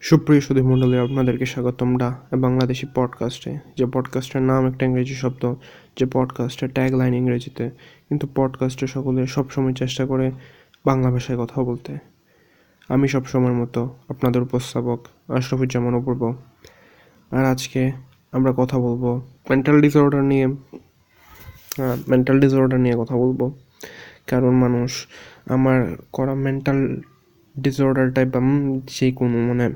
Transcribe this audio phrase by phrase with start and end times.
[0.00, 5.54] সুপ্রিয় সুধী মণ্ডলী, আপনাদেরকে স্বাগতম ডা বাংলাদেশি পডকাস্টে। যে পডকাস্টের নাম একটা ইংরেজি শব্দ,
[5.98, 7.70] যে পডকাস্টের ট্যাগ লাইন ইংরেজিতে,
[8.08, 10.30] কিন্তু পডকাস্টে সকলে সবসময় চেষ্টা করে
[10.86, 11.98] বাংলা ভাষায় কথা বলতে।
[12.88, 16.34] আমি সবসময়ের মতো আপনাদের উপস্থাপক আশরফুজ্জামান অপূর্ব।
[17.30, 17.92] আর আজকে
[18.32, 20.46] আমরা কথা বলব মেন্টাল ডিসঅর্ডার নিয়ে।
[22.08, 23.52] মেন্টাল ডিসঅর্ডার নিয়ে কথা বলব।
[24.26, 25.06] কারণ মানুষ,
[25.46, 27.00] আমার করা মেন্টাল
[27.62, 28.40] ডিসঅর্ডার টাইপ বা
[28.86, 29.66] যে কোনো মানে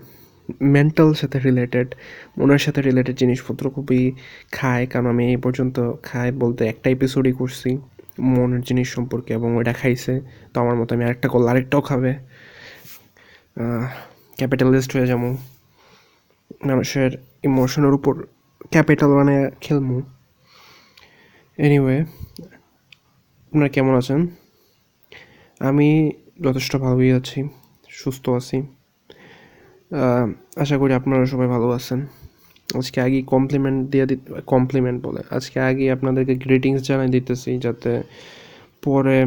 [0.61, 1.95] মেন্টাল সাথে রিলেটেড
[2.39, 4.13] মনের সাথে রিলেটেড জিনিসপত্র খুবই
[4.53, 7.79] খায়। কারণ আমি এই পর্যন্ত খায় বলতে একটা এপিসোডই করছি,
[8.21, 10.21] মনের জিনিস সম্পর্কে এবং ওইটা খাইছে।
[10.55, 12.15] তো আমার মতো আমি আরেকটা করলে আরেকটাও খাবে।
[14.37, 15.37] ক্যাপিটালিস্ট হয়ে যাব।
[16.67, 17.11] মানুষের
[17.43, 18.27] ইমোশনের উপর
[18.71, 20.03] ক্যাপিটাল মানে খেলব।
[21.59, 24.27] এনিওয়ে আপনারা কেমন আছেন?
[25.61, 27.49] আমি যথেষ্ট ভালোই আছি।
[28.03, 28.59] সুস্থ আছি।
[30.63, 32.01] আশা করি আপনারা সবাই ভালো আছেন।
[32.81, 37.93] আজকে আগে কমপ্লিমেন্ট দিয়ে দিতে কমপ্লিমেন্ট বলে। আজকে আগে আপনাদেরকে গ্রিটিংস জানাই দিতেছি যাতে
[38.85, 39.19] পরে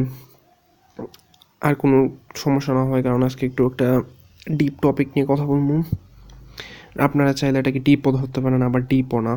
[1.66, 1.96] আর কোনো
[2.42, 3.88] সমস্যা না হয়, কারণ আজকে একটু একটা
[4.58, 5.68] ডিপ টপিক নিয়ে কথা বলব।
[7.06, 9.34] আপনারা চাইলে এটাকে ডিপও ধরতে পারেন, আবার ডিপও না।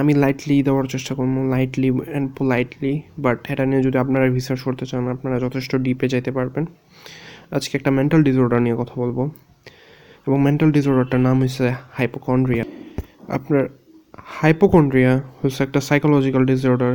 [0.00, 2.92] আমি লাইটলি দেওয়ার চেষ্টা করব লাইটলি অ্যান্ড পোলাইটলি
[3.24, 6.64] বাট এটা নিয়ে যদি আপনারা রিসার্চ করতে চান, আপনারা যথেষ্ট ডিপে যেতে পারবেন।
[7.56, 9.18] আজকে একটা মেন্টাল ডিসঅর্ডার নিয়ে কথা বলব।
[10.26, 11.66] এবং মেন্টাল ডিসঅর্ডারটার নাম হচ্ছে
[11.98, 12.64] হাইপোকন্ড্রিয়া
[13.36, 13.62] আপনার
[14.40, 16.94] হাইপোকন্ড্রিয়া হচ্ছে একটা psychological disorder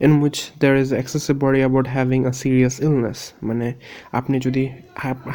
[0.00, 3.66] in which there is excessive worry about having a serious illness মানে
[4.12, 4.62] আপনি যদি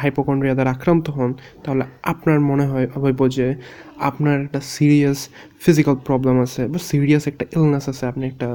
[0.02, 1.30] হাইপোকন্ড্রিয়া দ্বারা আক্রান্ত হন,
[1.64, 3.46] তাহলে আপনার মনে হয় হইব যে
[4.08, 5.18] আপনার একটা সিরিয়াস
[5.64, 8.48] ফিজিক্যাল প্রবলেম আছে বা সিরিয়াস একটা ইলনেস আছে, আপনি একটা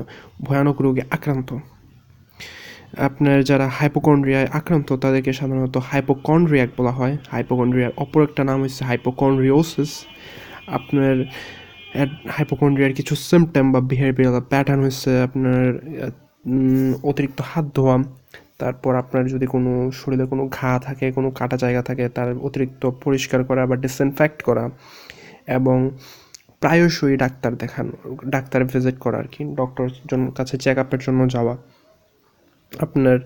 [0.44, 1.50] ভয়ানক রোগে আক্রান্ত।
[2.98, 9.92] আপনার যারা হাইপোকন্ড্রিয়ায় আক্রান্ত, তাদেরকে সাধারণত হাইপোকন্ড্রিয়াক বলা হয়। হাইপোকন্ড্রিয়ার অপর একটা নাম হচ্ছে হাইপোকন্ড্রিওসিস
[10.78, 11.16] আপনার
[12.36, 15.64] হাইপোকন্ড্রিয়ার কিছু সিমটম বা বিহেভিয়ার প্যাটার্ন হচ্ছে আপনার
[17.10, 17.96] অতিরিক্ত হাত ধোয়া,
[18.62, 23.40] তারপর আপনার যদি কোনো শরীরে কোনো ঘা থাকে, কোনো কাটা জায়গা থাকে, তার অতিরিক্ত পরিষ্কার
[23.50, 24.66] করা বা ডিসইনফেক্ট করা
[25.58, 25.78] এবং
[26.62, 27.94] প্রায়শই ডাক্তার দেখানো,
[28.36, 29.86] ডাক্তার ভিজিট করা আর কি ডক্টর
[30.38, 31.56] কাছে চেক আপের জন্য যাওয়া।
[32.72, 33.18] আপনার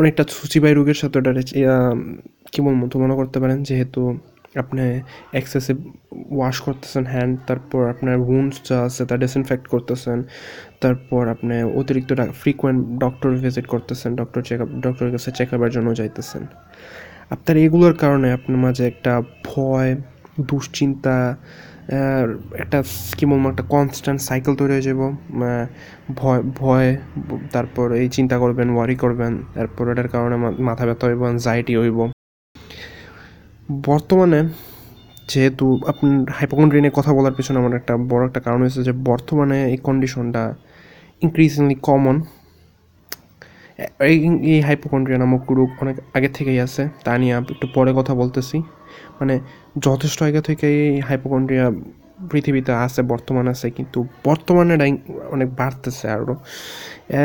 [0.00, 1.32] অনেকটা সূচিবাই রোগের সাথে ওটা
[2.52, 4.02] কী বলব তো মনে করতে পারেন, যেহেতু
[4.62, 4.84] আপনি
[5.40, 5.76] এক্সেসিভ
[6.38, 10.18] ওয়াশ করতেছেন হ্যান্ড তারপর আপনার উন্স যা আছে তা ডিসইনফেক্ট করতেছেন,
[10.82, 12.10] তারপর আপনি অতিরিক্ত
[12.42, 16.42] ফ্রিকোয়েন্ট ডক্টর ভিজিট করতেছেন ডক্টর চেক আপ ডক্টরের কাছে চেক আপের জন্য যাইতেছেন।
[17.34, 19.12] আপনার এগুলোর কারণে আপনার মাঝে একটা
[19.50, 19.90] ভয়,
[20.50, 21.16] দুশ্চিন্তা
[22.62, 22.78] একটা
[23.18, 25.00] কী বলব, একটা কনস্ট্যান্ট সাইকেল তৈরি হয়ে যাব।
[26.20, 26.88] ভয় ভয়,
[27.54, 30.36] তারপর এই চিন্তা করবেন ওয়ারি করবেন, তারপর এটার কারণে
[30.68, 31.98] মাথা ব্যথা হইব অ্যাংজাইটি হইব।
[33.88, 34.40] বর্তমানে
[35.30, 39.58] যেহেতু আপনার হাইপোকন্ড্রিয়া নিয়ে কথা বলার পিছনে আমার একটা বড় একটা কারণ হয়েছে যে, বর্তমানে
[39.72, 40.42] এই কন্ডিশনটা
[41.24, 42.16] ইনক্রিজিংলি কমন
[44.54, 48.56] এই হাইপোকন্ড্রিয়া নামক রোগ অনেক আগে থেকেই আছে, তা নিয়ে একটু পরে কথা বলতেছি।
[49.20, 49.34] মানে
[49.86, 51.66] যথেষ্ট আগে থেকে এই হাইপোকন্ড্রিয়া
[52.30, 53.98] পৃথিবীতে আছে, বর্তমান আছে, কিন্তু
[54.28, 54.74] বর্তমানে
[55.34, 56.34] অনেক বাড়তেছে আরও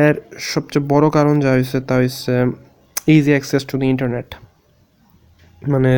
[0.01, 0.15] এর
[0.53, 2.35] সবচেয়ে বড় কারণ যা হয়েছে তা হচ্ছে
[3.15, 4.29] easy access to the internet
[5.73, 5.91] মানে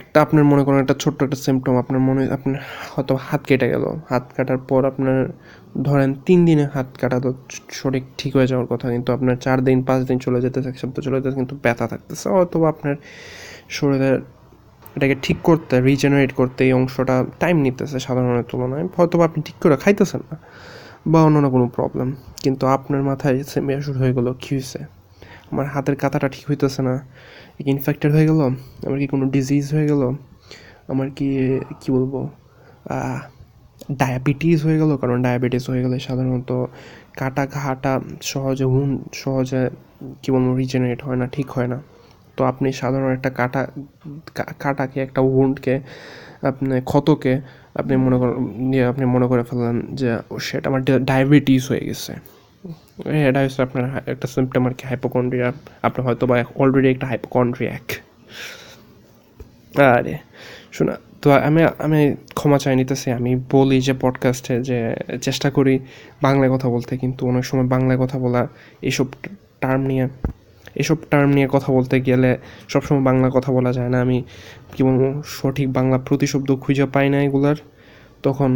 [0.00, 2.56] একটা আপনার মনে করেন একটা ছোট্ট একটা সিমটম আপনার মনে আপনার
[2.92, 5.18] হয়তো হাত কেটে গেল। হাত কাটার পর আপনার
[5.86, 7.30] ধরেন তিন দিনে হাত কাটা তো
[7.80, 11.02] শরীর ঠিক হয়ে যাওয়ার কথা, কিন্তু আপনার চার দিন, পাঁচ দিন চলে যেতেছে এক সপ্তাহ
[11.06, 12.94] চলে যেতেছে, কিন্তু ব্যথা থাকতেছে। অথবা আপনার
[13.76, 14.16] শরীরের
[14.96, 19.76] এটাকে ঠিক করতে রিজেনারেট করতে এই অংশটা টাইম নিতেছে সাধারণের তুলনায়। হয়তো আপনি ঠিক করে
[19.84, 20.36] খাইতেছেন না,
[21.12, 22.08] বা অন্য না কোনো প্রবলেম
[22.44, 24.80] কিন্তু আপনার মাথায় সেমে শুরু হয়ে গেলো, কী হয়েছে
[25.50, 26.94] আমার হাতের কাতাটা ঠিক হইতেছে না
[27.72, 28.40] ইনফেক্টেড হয়ে গেল?
[28.86, 30.02] আমার কি কোনো ডিজিজ হয়ে গেল?
[30.92, 31.28] আমার কি
[31.80, 32.14] কি বলব?
[34.00, 36.50] ডায়াবেটিস হয়ে গেল, কারণ ডায়াবেটিস হয়ে গেলে সাধারণত
[37.20, 37.92] কাটা ঘাটা
[38.30, 38.90] সহজে হুন
[39.22, 39.62] সহজে,
[40.22, 41.78] কী বলব রিজেনারেট হয় না, ঠিক হয় না।
[42.36, 43.62] তো আপনি সাধারণ একটা কাটা
[44.58, 45.74] কাটাকে, একটা উন্ডকে
[46.50, 47.32] আপনি ক্ষতকে
[47.80, 48.34] আপনি মনে করেন
[48.92, 50.08] আপনি মনে করে ফেললেন যে
[50.40, 52.12] সেটা আমার ডায়াবেটিস হয়ে গেছে।
[53.28, 55.48] এটা হচ্ছে আপনার একটা সিমটম আর কি হাইপোকন্ড্রিয়া
[55.82, 57.86] আপনি হয়তো বা অলরেডি একটা হাইপোকন্ড্রিয়াক
[59.98, 60.14] আরে,
[60.72, 62.00] শোনা, তো আমি আমি
[62.34, 64.78] ক্ষমা চাই নিতেছি। আমি বলি যে পডকাস্টে যে,
[65.26, 65.74] চেষ্টা করি
[66.22, 68.42] বাংলায় কথা বলতে, কিন্তু অনেক সময় বাংলায় কথা বলা
[68.88, 69.06] এইসব
[69.60, 70.06] টার্ম নিয়ে
[70.82, 72.30] এসব টার্ম নিয়ে কথা বলতে গেলে
[72.68, 74.18] সবসময় বাংলা কথা বলা যায় না। আমি
[74.74, 77.56] কী বলব, সঠিক বাংলা প্রতিশব্দ খুঁজে পাই না এগুলার।
[78.22, 78.50] তখন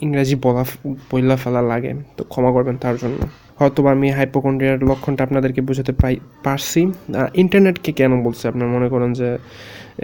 [0.00, 0.64] ইংরাজি বলা
[1.10, 3.20] বইলা ফেলা লাগে, তো ক্ষমা করবেন তার জন্য।
[3.58, 6.80] হয়তো আমি হাইপোকন্ড্রিয়ার লক্ষণটা আপনাদেরকে বোঝাতে পাই, পারছি।
[7.34, 9.38] ইন্টারনেটকে কেন বলছে আপনার মনে করেন যে,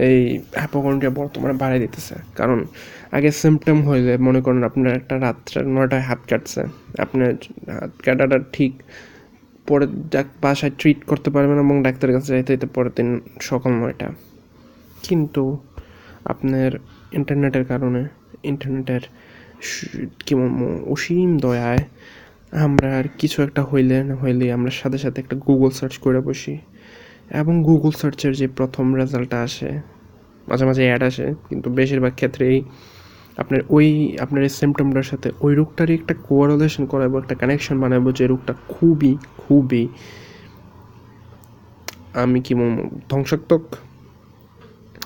[0.07, 0.19] এই
[0.61, 2.15] হাইপোকন্ড্রিয়া বর্তমানে বাড়াই দিতেছে?
[2.35, 2.59] কারণ
[3.11, 6.61] আগে সিমটম হইলে মনে করেন আপনার একটা রাত্রে নয়টায় হাত কাটছে।
[6.99, 7.31] আপনার
[7.79, 8.71] হাত কাটাটা ঠিক
[9.67, 9.85] পরে
[10.41, 13.09] বাসায় ট্রিট করতে পারবেন এবং ডাক্তারের কাছে যাইতে যেতে পরের দিন
[13.41, 14.07] সকাল নয়টা।
[15.05, 15.43] কিন্তু
[16.25, 16.71] আপনার
[17.17, 18.01] ইন্টারনেটের কারণে
[18.43, 19.03] ইন্টারনেটের
[20.25, 20.33] কি
[20.93, 21.83] অসীম দয়ায়
[22.65, 26.55] আমরা আর কিছু একটা হইলে না হইলে আমরা সাথে সাথে একটা গুগল সার্চ করে বসি।
[27.41, 29.69] এবং গুগল সার্চের যে প্রথম রেজাল্টটা আসে,
[30.47, 32.57] মাঝে মাঝে অ্যাড আসে, কিন্তু বেশিরভাগ ক্ষেত্রেই
[33.41, 33.87] আপনার ওই,
[34.23, 39.13] আপনার এই সিমটমটার সাথে ওই রোগটারই একটা কোয়ারেলেশন করাবো, একটা কানেকশন বানাবো যে রোগটা খুবই
[39.43, 39.83] খুবই
[42.23, 42.53] আমি কি
[43.11, 43.63] ধ্বংসাত্মক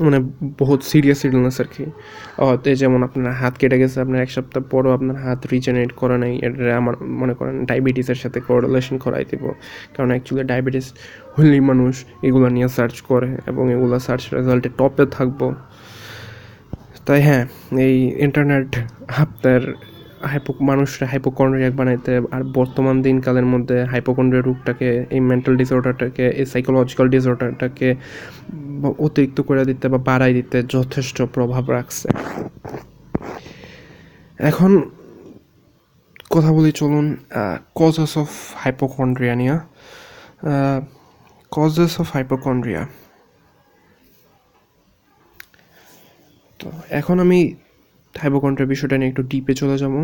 [0.06, 0.20] মানে
[0.62, 1.86] বহুত সিরিয়াস ইলনেস আর কি।
[2.48, 6.34] হয়তো যেমন আপনার হাত কেটে গেছে, আপনার এক সপ্তাহ পরও আপনার হাত রিজেনারেট করা নেই
[6.46, 9.44] এটা আমার মনে করেন ডায়াবেটিসের সাথে কোরিলেশন করাই দেব।
[9.96, 10.88] কারণ অ্যাকচুয়ালি ডায়াবেটিস
[11.36, 11.94] হলেই মানুষ
[12.28, 15.42] এগুলো নিয়ে সার্চ করে এবং এগুলো সার্চ রেজাল্টে টপে থাকব।
[17.08, 17.44] তাই হ্যাঁ
[17.88, 17.96] এই
[18.26, 18.70] ইন্টারনেট
[19.24, 19.62] আপনার
[20.32, 27.08] হাইপো মানুষরা হাইপোকন্ড্রিয়াক বানাইতে আর বর্তমান দিনকালের মধ্যে হাইপোকন্ড্রিয়া রোগটাকে, এই মেন্টাল ডিসঅর্ডারটাকে এই সাইকোলজিক্যাল
[27.14, 27.90] ডিসঅর্ডারটাকে
[29.06, 32.08] অতিরিক্ত করে দিতে বা বাড়াই দিতে যথেষ্ট প্রভাব রাখছে।
[34.50, 34.72] এখন
[36.34, 37.06] কথা বলি চলুন
[37.80, 38.30] কজেস অফ
[38.62, 39.56] হাইপোকন্ড্রিয়া নিয়ে।
[41.52, 42.84] কজেস অফ হাইপোকন্ড্রিয়া
[47.00, 47.40] এখন আমি
[48.22, 49.96] হাইপোকন্ড্রিয়ার বিষয়টা নিয়ে একটু ডিপে চলে যাব।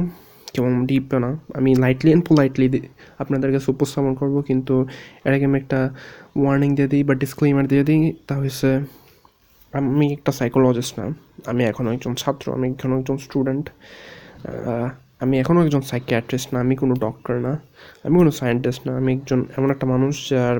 [0.53, 1.29] কেমন ডিপ না।
[1.59, 2.67] আমি লাইটলি অ্যান্ড পোলাইটলি
[3.21, 4.73] আপনাদের কাছে উপস্থাপন করব, কিন্তু
[5.25, 5.79] এর আগে আমি একটা
[6.41, 8.69] ওয়ার্নিং দিয়ে দিই বা ডিসক্লেমার দিয়ে দিই, তা হচ্ছে
[9.73, 11.05] আমি একটা সাইকোলজিস্ট না।
[11.51, 13.65] আমি এখনও একজন ছাত্র, আমি এখনও একজন স্টুডেন্ট
[15.23, 17.53] আমি এখনও একজন সাইকিয়াট্রিস্ট না, আমি কোনো ডক্টর না,
[18.05, 20.57] আমি কোনো সায়েন্টিস্ট না, আমি একজন এমন একটা মানুষ যার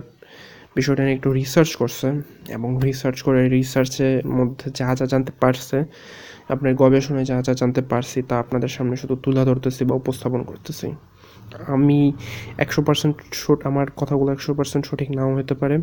[0.78, 2.08] বিষয়টা নিয়ে একটু রিসার্চ করছে
[2.56, 5.78] এবং রিসার্চ করে রিসার্চের মধ্যে যা যা জানতে পারছে,
[6.54, 10.88] আপনার গবেষণায় যা যা জানতে পারছি তা আপনাদের সামনে শুধু তুলে ধরতেছি বা উপস্থাপন করতেছি।
[11.76, 12.00] আমি
[12.64, 13.16] একশো পার্সেন্ট
[13.70, 15.76] আমার কথাগুলো একশো পার্সেন্ট সঠিক নাও হতে পারে।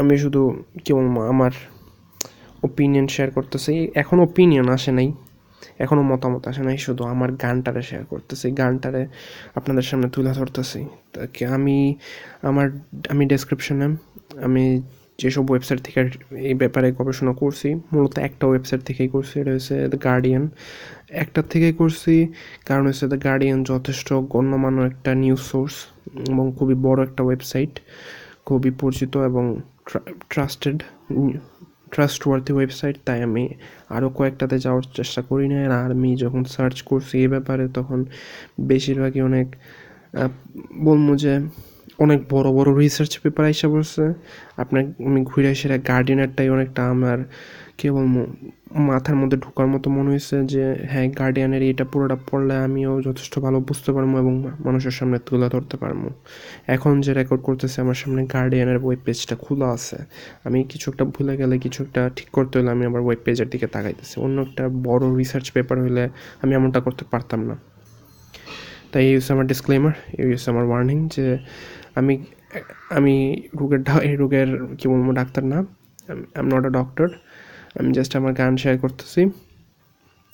[0.00, 0.42] আমি শুধু
[0.84, 1.52] কি বলব আমার
[2.68, 3.72] ওপিনিয়ন শেয়ার করতেছি।
[4.02, 5.08] এখন ওপিনিয়ন আসে নাই।
[5.84, 9.02] এখনও মতামত আসে নাই, শুধু আমার গানটারে শেয়ার করতেছি। গানটারে
[9.58, 10.80] আপনাদের সামনে তুলে ধরতেছি।
[11.14, 11.76] তাকে আমি,
[12.48, 12.66] আমার,
[13.12, 13.86] আমি ডেসক্রিপশনে
[14.46, 14.64] আমি
[15.18, 16.00] যেসব ওয়েবসাইট থেকে
[16.50, 20.44] এই ব্যাপারে গবেষণা করছি, মূলত একটা ওয়েবসাইট থেকেই করছি, এটা হচ্ছে দ্য গার্ডিয়ান
[21.22, 22.14] একটার থেকেই করছি,
[22.68, 25.74] কারণ হচ্ছে দ্য গার্ডিয়ান যথেষ্ট গণ্যমান্য একটা নিউজ সোর্স
[26.32, 27.72] এবং খুবই বড় একটা ওয়েবসাইট
[28.46, 29.44] খুবই পরিচিত এবং
[30.32, 30.78] ট্রাস্টেড
[31.94, 33.44] ট্রাস্টওয়ার্থি ওয়েবসাইট তাই আমি
[33.96, 37.98] আরও কয়েকটাতে যাওয়ার চেষ্টা করি না। আর আমি যখন সার্চ করছি এ ব্যাপারে, তখন
[38.70, 39.48] বেশিরভাগই অনেক
[40.86, 41.34] বলব যে
[42.04, 44.04] অনেক বড় বড় রিসার্চ পেপার এসে পড়ছে।
[44.62, 47.18] আপনার আমি ঘুরে এসে গার্ডেনারটাই অনেকটা আমার
[47.78, 48.14] কী বলব
[48.88, 53.60] মাথার মধ্যে ঢোকার মতো মনে হয়েছে যে হ্যাঁ গার্ডিয়ানের এটা পুরোটা পড়লে আমিও যথেষ্ট ভালো
[53.60, 54.34] বুঝতে পারব এবং
[54.64, 56.02] মানুষের সামনে তুলে ধরতে পারব।
[56.66, 59.96] এখন যে রেকর্ড করতেছে, আমার সামনে গার্ডিয়ানের ওয়েব পেজটা খোলা আছে।
[60.44, 63.66] আমি কিছু একটা ভুলে গেলে, কিছু একটা ঠিক করতে হলে আমি আমার ওয়েব পেজের দিকে
[63.66, 66.08] তাকাইতেছি। অন্য একটা বড় রিসার্চ পেপার হলে
[66.42, 67.56] আমি এমনটা করতে পারতাম না।
[68.92, 69.94] তাই হচ্ছে আমার ডিসক্লেমার
[70.32, 71.38] হচ্ছে আমার ওয়ার্নিং যে,
[71.94, 72.14] আমি
[72.90, 73.14] আমি
[73.60, 74.48] রোগের এই রোগের,
[74.78, 75.58] কী বলব, ডাক্তার না।
[76.08, 77.08] I am not a doctor
[77.78, 79.20] আমি জাস্ট আমার গান শেয়ার করতেছি।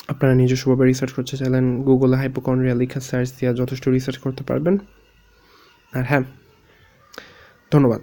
[0.09, 4.75] আপনারা নিজস্বভাবে রিসার্চ করতে চাইলেন গুগলে হাইপোকন্ড্রিয়া লিখা সার্চ দিয়ে যথেষ্ট রিসার্চ করতে পারবেন।
[5.93, 6.25] আর হ্যাঁ
[7.73, 8.01] ধন্যবাদ।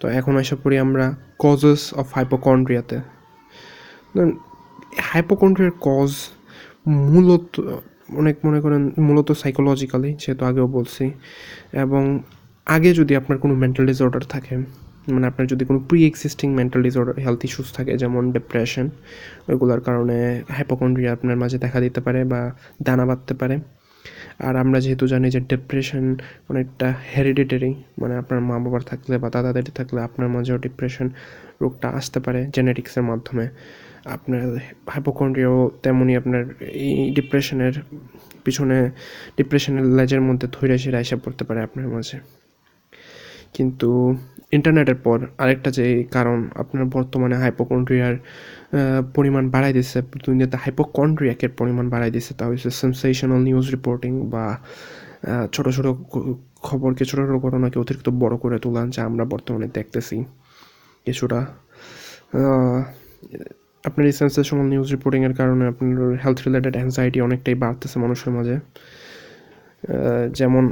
[0.00, 1.06] তো এখন এসে পড়ি আমরা
[1.38, 2.98] কজেস অফ হাইপোকন্ড্রিয়াতে
[5.10, 6.10] হাইপোকন্ড্রিয়ার কজ
[7.12, 7.46] মূলত,
[8.20, 11.04] অনেক মনে করেন মূলত সাইকোলজিক্যালি যেহেতু আগেও বলছি।
[11.84, 12.02] এবং
[12.66, 14.54] আগে যদি আপনার কোনো মেন্টাল ডিসঅর্ডার থাকে
[15.14, 18.86] মানে আপনার যদি কোনো pre existing mental disorder health issues থাকে, যেমন ডিপ্রেশন
[19.48, 20.16] ওইগুলোর কারণে
[20.56, 22.40] হাইপোকন্ড্রিয়া আপনার মাঝে দেখা দিতে পারে বা
[22.86, 23.56] দানা বাঁধতে পারে।
[24.46, 26.04] আর আমরা যেহেতু জানি যে ডিপ্রেশন
[26.50, 31.06] অনেকটা হেরিডিটারি মানে আপনার মা বাবার থাকলে বা দাদা দাদি থাকলে আপনার মাঝেও ডিপ্রেশন
[31.62, 33.46] রোগটা আসতে পারে জেনেটিক্সের মাধ্যমে।
[34.16, 34.42] আপনার
[34.92, 36.42] হাইপোকন্ড্রিয়াও তেমনই আপনার
[36.84, 37.74] এই ডিপ্রেশনের
[38.44, 38.78] পিছনে
[39.36, 42.16] ডিপ্রেশনের লেজের মধ্যে ধৈর্য সেরা এসে পড়তে পারে আপনার মাঝে।
[43.56, 43.90] কিন্তু
[44.52, 45.86] ইন্টারনেটের পর আরেকটা যে
[46.16, 48.14] কারণ, আপনার বর্তমানে হাইপোকন্ড্রিয়ার
[49.16, 54.44] পরিমাণ বাড়াই দিচ্ছে দুনিয়াতে হাইপোকন্ড্রিয়াকের পরিমাণ বাড়াই দিচ্ছে তা হচ্ছে সেন্সেশনাল নিউজ রিপোর্টিং বা
[55.52, 55.90] ছোটো ছোটো
[56.62, 60.16] খবরকে ছোটো ছোটো ঘটনাকে অতিরিক্ত বড় করে তোলা যা আমরা বর্তমানে দেখতেছি।
[61.06, 61.40] কিছুটা
[63.84, 68.56] আপনার এই সেন্সেশনাল নিউজ রিপোর্টিংয়ের কারণে আপনার হেলথ রিলেটেড অ্যাংজাইটি অনেকটাই বাড়তেছে মানুষের মাঝে।
[70.38, 70.64] যেমন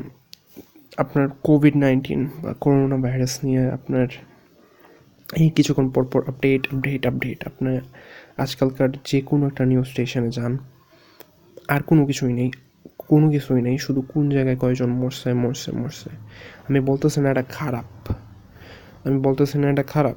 [0.98, 4.08] আপনার কোভিড নাইন্টিন বা করোনা ভাইরাস নিয়ে আপনার
[5.36, 7.80] এই কিছুক্ষণ পর পর আপডেট আপডেট আপডেট আপনার
[8.38, 10.58] আজকালকার যে কোনো একটা নিউজ স্টেশনে যান,
[11.68, 12.50] আর কোনো কিছুই নেই,
[12.98, 16.10] কোনো কিছুই নেই, শুধু কোন জায়গায় কয়জন মরছে মরছে মরছে।
[16.68, 18.12] আমি বলতেছি না এটা খারাপ।
[19.04, 20.16] আমি বলতেছি না এটা খারাপ।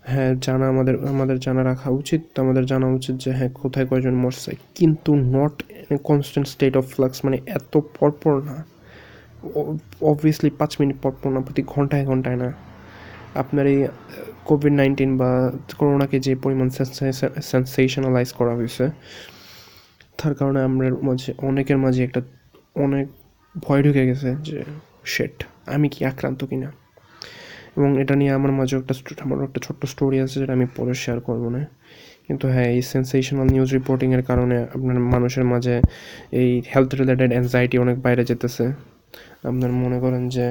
[0.00, 4.56] হ্যাঁ জানা আমাদের আমাদের জানা রাখা উচিত। আমাদের জানা উচিত যে হ্যাঁ কোথায় কয়জন মরছে।
[4.74, 5.62] কিন্তু not
[6.04, 8.64] constant state of flux মানে এত পরপর না।
[10.10, 12.48] অবভিয়াসলি পাঁচ মিনিট পরপর না, প্রতি ঘন্টায় ঘন্টায় না।
[13.42, 13.78] আপনার এই
[14.48, 15.30] কোভিড নাইন্টিন বা
[15.78, 16.68] করোনাকে যে পরিমাণ
[17.52, 18.84] সেন্সেশনালাইজ করা হয়েছে,
[20.18, 22.20] তার কারণে আমরা মাঝে, অনেকের মাঝে একটা
[22.84, 23.06] অনেক
[23.64, 24.58] ভয় ঢুকে গেছে যে
[25.14, 25.36] শেট
[25.74, 26.68] আমি কি আক্রান্ত কিনা?
[27.76, 31.18] এবং এটা নিয়ে আমার মাঝে একটা আমার একটা ছোট্ট স্টোরি আছে যেটা আমি পরে শেয়ার
[31.20, 31.60] করব না।
[32.26, 35.74] কিন্তু হ্যাঁ এই সেন্সেশনাল নিউজ রিপোর্টিংয়ের কারণে আপনার মানুষের মাঝে
[36.40, 38.64] এই হেলথ রিলেটেড অ্যাংজাইটি অনেক বাইরে যেতেছে।
[39.44, 40.46] আপনার মনে করেন যে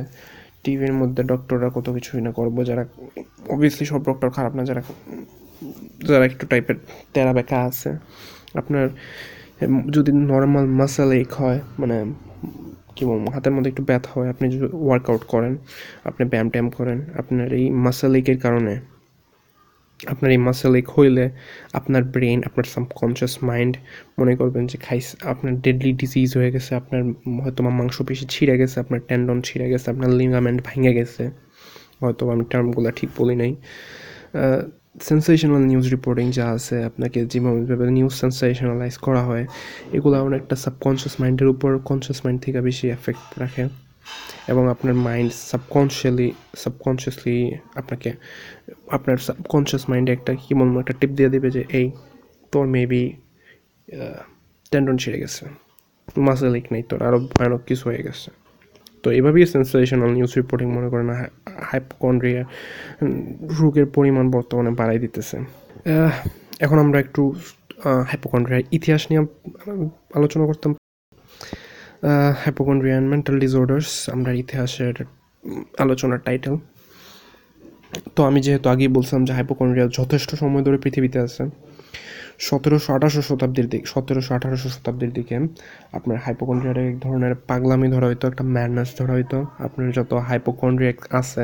[0.63, 2.83] টিভির মধ্যে ডক্টররা কত কিছুই না করব, যারা
[3.53, 4.81] অবভিয়াসলি সব ডক্টর খারাপ না, যারা
[6.09, 6.77] যারা একটু টাইপের
[7.13, 7.89] তেরা বেকা আছে।
[8.59, 8.85] আপনার
[9.95, 11.97] যদি নর্মাল মাসেল এক হয় মানে
[12.95, 15.53] কী বলব, হাতের মধ্যে একটু ব্যথা হয়, আপনি যদি ওয়ার্কআউট করেন,
[16.09, 18.73] আপনি ব্যায়াম ট্যাম করেন, আপনার এই মাসেল একের কারণে
[20.13, 21.25] আপনার এই মাসেল এক হইলে
[21.79, 23.73] আপনার ব্রেন আপনার সাবকনশিয়াস মাইন্ড
[24.19, 27.01] মনে করবেন যে, খাইস, আপনার ডেডলি ডিজিজ হয়ে গেছে, আপনার
[27.43, 31.23] হয়তো বা মাংসপেশি ছিঁড়ে গেছে, আপনার ট্যান্ডন ছিঁড়ে গেছে, আপনার লিগামেন্ট ভেঙে গেছে।
[32.01, 33.51] হয়তো আমি টার্মগুলো ঠিক বলি নাই।
[35.09, 39.45] সেন্সেশনাল নিউজ রিপোর্টিং যা আছে, আপনাকে যেভাবে নিউজ সেন্সেশনালাইজ করা হয়,
[39.97, 43.86] এগুলো অনেকটা সাবকনশিয়াস মাইন্ডের উপর কনসিয়াস মাইন্ড থেকে বেশি এফেক্ট রাখে।
[44.51, 46.27] এবং আপনার মাইন্ড সাবকনশিয়ালি
[46.63, 47.35] সাবকনশিয়াসলি
[47.79, 48.09] আপনাকে,
[48.95, 51.87] আপনার সাবকনশিয়াস মাইন্ডে একটা, কী বলব, একটা টিপ দিয়ে দেবে যে, এই,
[52.53, 53.03] তোর মেবি
[54.71, 55.43] টেন্ডন ছিঁড়ে গেছে
[56.27, 58.29] মাসে লিক নেই, তোর আরও ভয়ানক কিছু হয়ে গেছে।
[59.03, 61.09] তো এভাবেই সেন্সেশনাল নিউজ রিপোর্টিং মনে করেন
[61.69, 62.43] হাইপোকন্ড্রিয়া
[63.59, 65.37] রোগের পরিমাণ বর্তমানে বাড়াই দিতেছে।
[66.65, 67.21] এখন আমরা একটু
[68.09, 69.21] হাইপোকন্ড্রিয়ার ইতিহাস নিয়ে
[70.17, 70.71] আলোচনা করতাম।
[72.43, 74.95] হাইপোকন্ড্রিয়ান মেন্টাল ডিসঅর্ডার্স আমরা ইতিহাসের
[75.83, 76.55] আলোচনার টাইটেল
[78.15, 81.43] তো আমি যেহেতু আগেই বলছিলাম যে হাইপোকন্ড্রিয়া যথেষ্ট সময় ধরে পৃথিবীতে আছে,
[82.47, 85.35] সতেরোশো আঠারোশো শতাব্দীর দিক সতেরোশো আঠারোশো শতাব্দীর দিকে
[85.97, 91.43] আপনার হাইপোকন্ড্রিয়ার এক ধরনের পাগলামি ধরা হইতো, একটা ম্যাডনেস ধরা হইতো। আপনার যত হাইপোকন্ড্রিয়া আছে,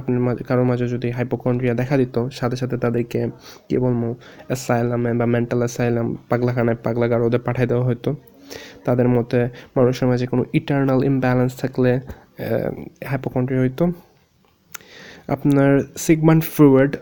[0.00, 3.20] আপনার মাঝে কারোর মাঝে যদি হাইপোকন্ড্রিয়া দেখা দিত, সাথে সাথে তাদেরকে
[3.68, 4.02] কী বলব
[4.48, 8.10] অ্যাসাইলামে বা মেন্টাল অ্যাসাইলাম পাগলাখানায় পাগলাগার ওদের পাঠিয়ে দেওয়া হতো
[8.86, 9.40] তাদের মধ্যে
[9.76, 11.90] মানুষের মাঝে কোনো ইটার্নাল ইমব্যালেন্স থাকলে
[13.10, 13.84] হাইপোকন্ড্রিয়া হইতো।
[15.34, 15.70] আপনার
[16.06, 16.92] সিগমান্ড ফ্রুয়েড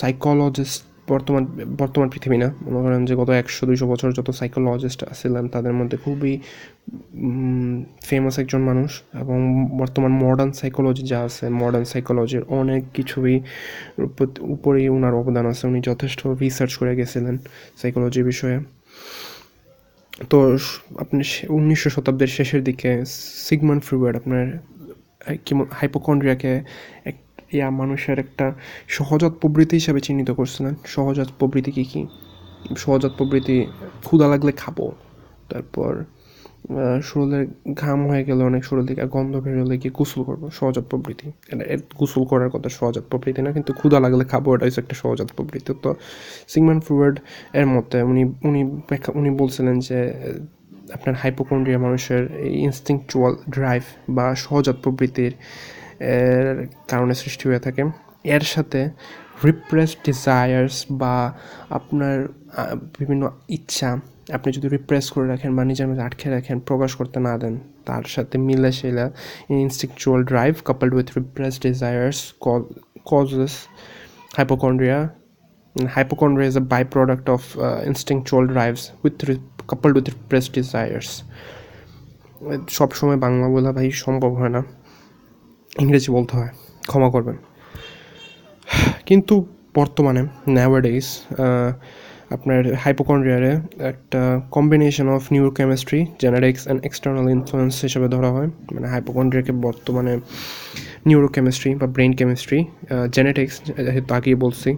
[0.00, 0.80] সাইকোলজিস্ট
[1.12, 1.44] বর্তমান
[1.80, 5.96] বর্তমান পৃথিবী না। মনে করেন যে গত একশো, দুইশো বছর যত সাইকোলজিস্ট আসছিলেন তাদের মধ্যে
[6.04, 6.32] খুবই
[8.08, 8.90] ফেমাস একজন মানুষ
[9.22, 9.38] এবং
[9.80, 13.36] বর্তমান মডার্ন সাইকোলজি যা আছে মডার্ন সাইকোলজির অনেক কিছুই
[14.56, 17.36] উপরেই ওনার অবদান আছে। উনি যথেষ্ট রিসার্চ করে গেছিলেন
[17.80, 18.58] সাইকোলজি বিষয়ে।
[20.30, 20.56] তো
[20.98, 23.04] আপনি উনিশশো শতাব্দীর শেষের দিকে
[23.46, 24.58] সিগমান ফ্রিওয়ার্ড আপনার
[25.44, 26.62] কি হাইপোকন্ড্রিয়াকে
[27.04, 27.16] এক,
[27.52, 28.52] ইয়া মানুষের একটা
[28.88, 32.06] সহজাত প্রবৃত্তি হিসাবে চিহ্নিত করছিলেন। সহজাত প্রবৃত্তি কী কী?
[32.76, 33.66] সহজাত প্রবৃত্তি
[34.04, 34.90] ক্ষুদা লাগলে খাব।
[35.48, 36.04] তারপর
[37.08, 37.40] শরীরে
[37.82, 41.64] ঘাম হয়ে গেলে অনেক শরীর থেকে গন্ধ বেরোলে কি গোসল করব, সহজাত প্রবৃত্তি। এটা
[42.00, 45.72] গোসল করার কথা সহজাত প্রবৃত্তি না, কিন্তু ক্ষুদা লাগলে খাব এটা হচ্ছে একটা সহজাত প্রবৃত্তি।
[45.84, 45.90] তো
[46.52, 47.16] সিগমান ফ্রুয়ার্ড
[47.58, 48.60] এর মতে উনি উনি
[49.20, 49.98] উনি বলছিলেন যে,
[50.96, 53.82] আপনার হাইপোকন্ড্রিয়া মানুষের এই ইনস্টিংচুয়াল ড্রাইভ
[54.16, 55.32] বা সহজাত প্রবৃত্তির,
[56.16, 56.46] এর
[56.90, 57.82] কারণে সৃষ্টি হয়ে থাকে।
[58.36, 58.80] এর সাথে
[59.46, 61.14] রিপ্রেস ডিজায়ার্স বা
[61.78, 62.16] আপনার
[62.98, 63.22] বিভিন্ন
[63.58, 63.90] ইচ্ছা
[64.32, 68.02] আপনি যদি রিপ্রেস করে রাখেন বা নিজের মধ্যে আটকে রাখেন প্রকাশ করতে না দেন তার
[68.02, 69.10] সাথে মিলে সেলা
[69.50, 72.34] instinctual drive coupled with repress desires
[73.04, 73.66] causes
[74.38, 75.10] hypochondria.
[75.96, 79.18] Hypochondria is a byproduct of uh, instinctual drives with
[79.66, 81.22] coupled with repressed desires.
[82.68, 84.62] সব সময় বাংলা বলা ভাই সম্ভব হয় না।
[85.78, 86.48] ইংরেজি বলতে হয়।
[86.86, 87.36] ক্ষমা করবেন।
[89.06, 91.20] কিন্তু বর্তমানে ন্যাওয়াডেজ
[92.34, 93.52] আপনার হাইপোকন্ড্রিয়ারে
[93.92, 94.20] একটা
[94.56, 100.14] combination of neurochemistry genetics and external influence হিসেবে ধরা হয়। মানে হাইপোকন্ড্রিয়াকে বর্তমানে
[101.08, 102.58] নিউরোকেমিস্ট্রি বা ব্রেন কেমিস্ট্রি
[103.16, 103.54] জেনেটিক্স
[103.86, 104.12] যেহেতু
[104.44, 104.70] বলছি,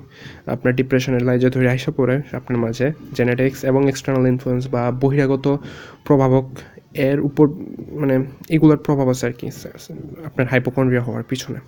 [0.55, 2.87] আপনার ডিপ্রেশনের লাইজে ধরে আসা পড়ে আপনার মাঝে
[3.19, 5.47] জেনেটিক্স এবং এক্সটার্নাল ইনফ্লুয়েন্স বা বহিরাগত
[6.07, 6.47] প্রভাবক
[7.09, 7.47] এর উপর
[8.01, 8.15] মানে
[8.55, 9.47] এগুলোর প্রভাব আছে আর কি,
[10.29, 11.59] আপনার হাইপোকন্ড্রিয়া হওয়ার পিছনে।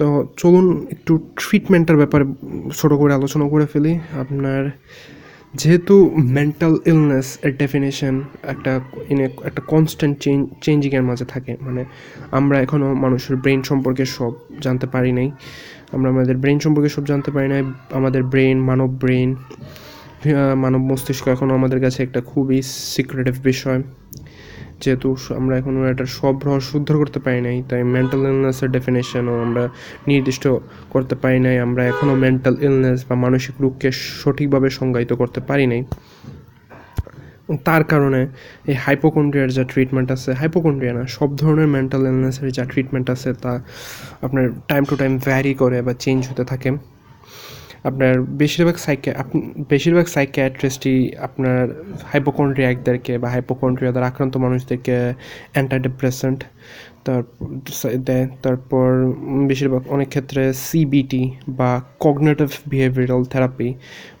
[0.00, 0.08] তো
[0.42, 2.24] চলুন একটু ট্রিটমেন্টের ব্যাপারে
[2.78, 3.92] ছোটো করে আলোচনা করে ফেলি।
[4.22, 4.62] আপনার
[5.60, 5.94] যেহেতু
[6.38, 8.14] মেন্টাল ইলনেস এর ডেফিনেশন
[8.52, 8.72] একটা
[9.12, 11.82] ইন একটা কনস্ট্যান্ট চেঞ্জ চেঞ্জিংয়ের মাঝে থাকে মানে
[12.38, 14.32] আমরা এখনও মানুষের ব্রেন সম্পর্কে সব
[14.64, 15.28] জানতে পারি নাই।
[15.94, 17.62] আমরা আমাদের ব্রেন সম্পর্কে সব জানতে পারি নাই,
[17.98, 19.30] আমাদের ব্রেন মানব ব্রেন
[20.64, 22.58] মানব মস্তিষ্ক এখনও আমাদের কাছে একটা খুবই
[22.94, 23.80] সিক্রেটিভ বিষয়।
[24.82, 25.08] যেহেতু
[25.40, 29.64] আমরা এখনও এটার সব রহস্য উদ্ধার করতে পারি নাই, তাই মেন্টাল ইলনেসের ডেফিনেশনও আমরা
[30.10, 30.44] নির্দিষ্ট
[30.94, 33.88] করতে পারি নাই, আমরা এখনও মেন্টাল ইলনেস বা মানসিক রোগকে
[34.22, 35.82] সঠিকভাবে সংজ্ঞায়িত করতে পারি নাই।
[37.68, 38.20] তার কারণে
[38.70, 43.52] এই হাইপোকন্ড্রিয়ার যা ট্রিটমেন্ট আছে হাইপোকন্ড্রিয়া না, সব ধরনের মেন্টাল ইলনেসের যা ট্রিটমেন্ট আছে, তা
[44.26, 46.70] আপনার টাইম টু টাইম ভ্যারি করে বা চেঞ্জ হতে থাকে।
[47.84, 49.10] আপনার বেশিরভাগ সাইকে
[49.68, 51.58] বেশিরভাগ সাইকিয়াট্রিস্টই আপনার
[52.04, 54.96] হাইপোকন্ড্রিয়াকদেরকে বা হাইপোকন্ড্রিয়া দ্বারা আক্রান্ত মানুষদেরকে
[55.52, 56.40] অ্যান্টাইডিপ্রেসেন্ট
[57.04, 57.22] তার
[58.04, 58.88] দেয় তারপর
[59.48, 61.70] বেশিরভাগ অনেক ক্ষেত্রে সিবিটি বা
[62.00, 63.68] কগনেটিভ বিহেভিয়ারাল থেরাপি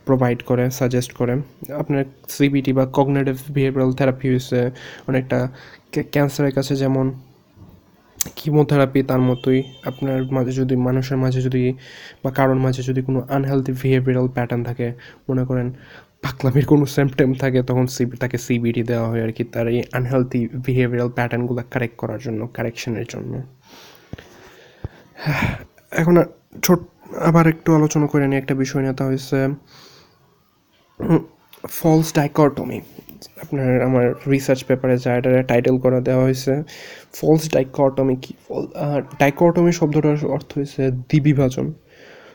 [0.06, 1.34] প্রোভাইড করে সাজেস্ট করে।
[1.78, 4.60] আপনার সিবিটি বা কগনেটিভ বিহেভিয়ারাল থেরাপি হচ্ছে
[5.08, 5.38] অনেকটা
[6.12, 7.06] ক্যান্সারের কাছে যেমন
[8.38, 9.58] কিমোথেরাপি তার মতোই
[9.90, 11.62] আপনার মাঝে যদি, মানুষের মাঝে যদি
[12.22, 14.86] বা কারোর মাঝে যদি কোনো আনহেলদি বিহেভিয়ারাল প্যাটার্ন থাকে,
[15.28, 15.68] মনে করেন
[16.24, 20.40] পাকলামির কোনো সিমটেম থাকে, তখন সিবি তাকে সিবিডি দেওয়া হয় আর কি তার এই আনহেলদি
[20.66, 23.32] বিহেভিয়ারাল প্যাটার্নগুলো কারেক্ট করার জন্য কারেকশনের জন্য।
[25.92, 26.16] এখন
[26.62, 26.80] ছোট,
[27.28, 29.38] আবার একটু আলোচনা করে নিয়ে একটা বিষয় নেওয়া হয়েছে
[31.78, 32.78] ফলস ডাইকটমি
[33.42, 35.12] আপনার আমার রিসার্চ পেপারে যা
[35.50, 36.52] টাইটেল করা দেওয়া হয়েছে
[37.18, 38.32] ফলস ডাইকটমি কি?
[39.18, 41.66] ডাইকটমি শব্দটার অর্থ হয়েছে দ্বিবিভাজন।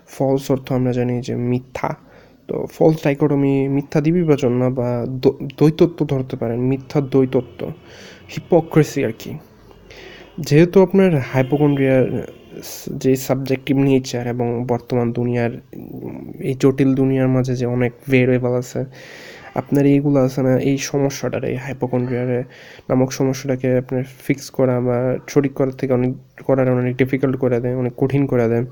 [0.07, 1.89] ফলস অর্থ আমরা জানি যে মিথ্যা।
[2.49, 4.89] তো ফলস ডাইকটমি মিথ্যা দ্বিবিভাজন না বা
[5.57, 7.59] দ্বৈতত্ব ধরতে পারেন, মিথ্যা দ্বৈতত্ব
[8.33, 9.31] হিপোক্রেসি আর কি।
[10.39, 12.05] যেহেতু আপনার হাইপোকন্ড্রিয়ার
[13.03, 15.51] যে সাবজেক্টিভ নেচার এবং বর্তমান দুনিয়ার
[16.49, 18.81] এই জটিল দুনিয়ার মাঝে যে অনেক ভেরিয়েবল আছে
[19.61, 22.39] আপনার এইগুলো আছে না, এই সমস্যাটার, এই হাইপোকন্ড্রিয়ারে
[22.89, 24.97] নামক সমস্যাটাকে আপনার ফিক্স করা বা
[25.31, 26.11] সঠিক করার থেকে অনেক
[26.47, 28.65] করার অনেক ডিফিকাল্ট করে দেয়, অনেক কঠিন করে দেয়।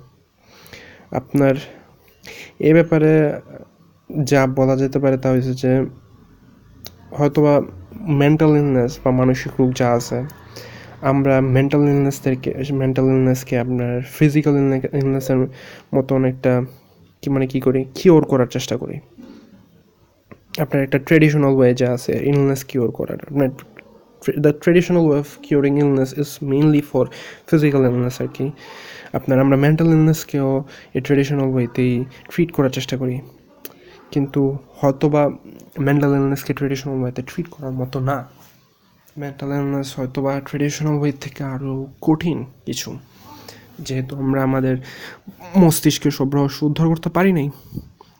[1.19, 1.55] আপনার
[2.69, 3.11] এ ব্যাপারে
[4.29, 5.71] যা বলা যেতে পারে তা হয়েছে যে,
[7.17, 7.53] হয়তোবা
[8.21, 10.19] মেন্টাল ইলনেস বা মানসিক রোগ যা আছে,
[11.11, 14.53] আমরা মেন্টাল ইলনেসদেরকে মেন্টাল ইলনেসকে আপনার ফিজিক্যাল
[15.01, 15.39] ইলনেসের
[15.95, 16.53] মতো অনেকটা
[17.21, 18.95] কি মানে কী করি কিওর করার চেষ্টা করি।
[20.61, 23.49] আপনার একটা ট্রেডিশনাল ওয়ে যা আছে ইলনেস কিওর করার। আপনার
[24.41, 27.05] the traditional way of curing illness is mainly for
[27.49, 28.51] physical illness আর কি।
[29.13, 30.63] আপনার আমরা মেন্টাল ইলনেসকেও
[30.93, 33.21] এই ট্রেডিশনাল ওয়েতেই ট্রিট করার চেষ্টা করি।
[34.11, 35.29] কিন্তু হয়তোবা
[35.79, 38.27] মেন্টাল ইলনেসকে ট্রেডিশনাল ওয়েতে ট্রিট করার মতো না।
[39.17, 42.97] মেন্টাল ইলনেস হয়তো বা ট্রেডিশনাল ওয়ে থেকে আরও কঠিন কিছু।
[43.79, 44.77] যেহেতু আমরা আমাদের
[45.57, 47.49] মস্তিষ্কে সব রহস্য উদ্ধার করতে পারি নাই।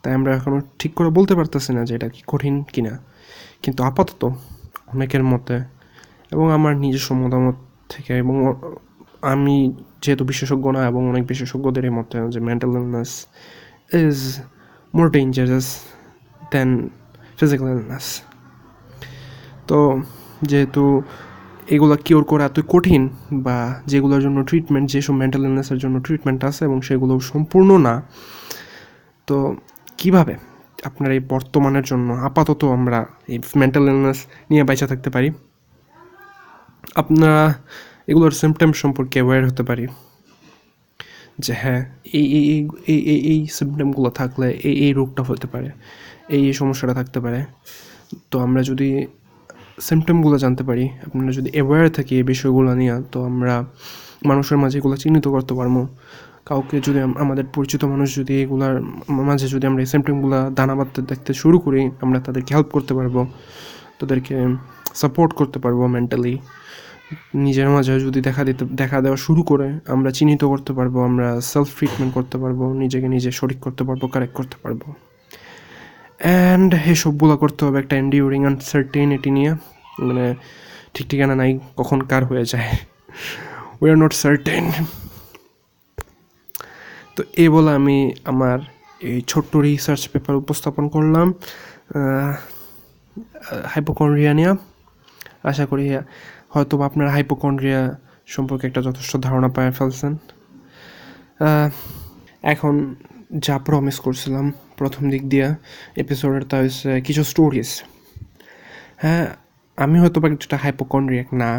[0.03, 2.99] তাই আমরা এখনও ঠিক করে বলতে পারতেছি না যে এটা কি কঠিন কিনা।
[3.61, 4.25] কিন্তু আপাতত
[4.87, 5.59] অনেকের মতে
[6.31, 7.55] এবং আমার নিজস্ব মতামত
[7.89, 8.53] থেকে এবং
[9.21, 13.27] আমি যেহেতু বিশেষজ্ঞ না এবং অনেক বিশেষজ্ঞদের মতে যে mental illness
[13.93, 14.41] is
[14.95, 15.79] more dangerous
[16.51, 16.89] than
[17.39, 18.21] physical illness
[19.67, 20.01] তো
[20.41, 21.01] যেহেতু
[21.69, 26.65] এগুলো কিওর করা এতই কঠিন বা যেগুলোর জন্য ট্রিটমেন্ট যেসব মেন্টাল ইলনেসের জন্য ট্রিটমেন্ট আছে
[26.65, 28.01] এবং সেগুলো সম্পূর্ণ না,
[29.27, 29.55] তো
[29.99, 30.33] কীভাবে
[30.89, 32.99] আপনার এই বর্তমানের জন্য আপাতত আমরা
[33.33, 35.29] এই মেন্টাল ইলনেস নিয়ে বেঁচে থাকতে পারি?
[37.01, 37.43] আপনারা
[38.11, 39.85] এগুলোর সিমটম সম্পর্কে অ্যাওয়্যার হতে পারি।
[41.45, 41.81] যে হ্যাঁ
[42.17, 42.45] এই এই
[42.93, 45.69] এই এই এই সিমটমগুলো থাকলে এই এই রোগটা হতে পারে,
[46.35, 47.39] এই এই সমস্যাটা থাকতে পারে।
[48.31, 48.89] তো আমরা যদি
[49.87, 53.55] সিমটমগুলো জানতে পারি, আপনারা যদি অ্যাওয়্যার থাকি এই বিষয়গুলো নিয়ে, তো আমরা
[54.29, 55.75] মানুষের মাঝে এগুলো চিহ্নিত করতে পারব।
[56.47, 58.75] কাউকে যদি আমাদের পরিচিত মানুষ যদি এগুলার
[59.29, 63.15] মাঝে যদি আমরা এই সিমটমগুলো দানা বাঁধতে দেখতে শুরু করি, আমরা তাদেরকে হেল্প করতে পারব,
[63.99, 64.35] তাদেরকে
[65.01, 66.33] সাপোর্ট করতে পারব মেন্টালি
[67.35, 71.69] নিজের মাঝে যদি দেখা দিতে দেখা দেওয়া শুরু করে, আমরা চিহ্নিত করতে পারব, আমরা সেলফ
[71.77, 74.81] ট্রিটমেন্ট করতে পারব, নিজেকে নিজে সঠিক করতে পারব কারেক্ট করতে পারব।
[76.19, 79.51] অ্যান্ড এসবগুলো করতে হবে একটা এন্ডিউরিং আনসার্টেনিটি নিয়ে।
[79.99, 80.25] মানে
[80.93, 82.69] ঠিক ঠিকানা নাই কখন কার হয়ে যায়।
[83.81, 84.65] উই আর নট সার্টেন
[87.17, 87.97] তো এই বলে আমি
[88.31, 88.57] আমার
[89.09, 91.27] এই ছোট্ট রিসার্চ পেপার উপস্থাপন করলাম
[93.73, 94.51] হাইপোকন্ড্রিয়া নিয়ে।
[95.49, 95.85] আশা করি
[96.53, 97.81] হয়তো আপনার হাইপোকন্ড্রিয়া
[98.35, 100.13] সম্পর্কে একটা যথেষ্ট ধারণা পায় ফেলছেন।
[102.53, 102.73] এখন
[103.45, 104.45] যা প্রমিস করছিলাম
[104.79, 105.47] প্রথম দিক দিয়ে
[106.03, 107.69] এপিসোডের তা হচ্ছে কিছু স্টোরিজ
[109.03, 109.25] হ্যাঁ
[109.77, 111.51] আমি হয়তো বা কিছুটা হাইপোকন্ড্রিয়াক না,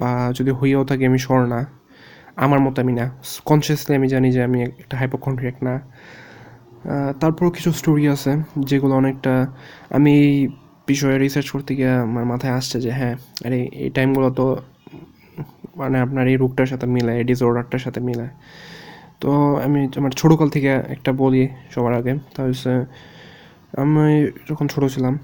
[0.00, 1.60] বা যদি হইয়াও থাকি আমি সর না।
[2.44, 3.06] আমার মতো আমি না
[3.48, 5.74] কনসিয়াসলি আমি জানি যে আমি একটা হাইপোকন্ড্রিয়াক না।
[7.20, 8.32] তারপরও কিছু স্টোরি আছে
[8.70, 9.32] যেগুলো অনেকটা,
[9.96, 10.34] আমি এই
[10.90, 13.14] বিষয়ে রিসার্চ করতে গিয়ে আমার মাথায় আসছে যে হ্যাঁ
[13.46, 14.46] আরে এই টাইমগুলো তো
[15.80, 18.32] মানে আপনার এই রোগটার সাথে মিলায় এই ডিসঅর্ডারটার সাথে মিলায়
[19.22, 19.30] তো
[19.66, 21.42] আমি আমার ছোটোকাল থেকে একটা বলি
[21.74, 22.72] সবার আগে, তা হচ্ছে
[23.82, 24.04] আমি
[24.48, 25.14] যখন ছোটো ছিলাম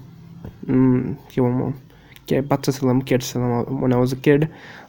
[1.31, 1.61] কী বলব?
[2.51, 3.49] বাচ্চা ছিলাম কেড ছিলাম
[3.81, 4.41] মানে I was A কেড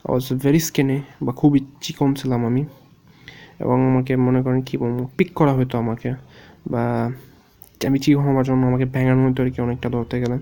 [0.08, 2.62] was very স্কিনে বা খুবই চিকন ছিলাম আমি।
[3.64, 4.74] এবং আমাকে মনে করেন কী
[5.16, 6.10] পিক করা হতো আমাকে,
[6.72, 6.82] বা
[7.88, 10.36] আমি চিকন হওয়ার জন্য আমাকে ভেঙানো হতো আর কি অনেকটা ধরতে গেলে।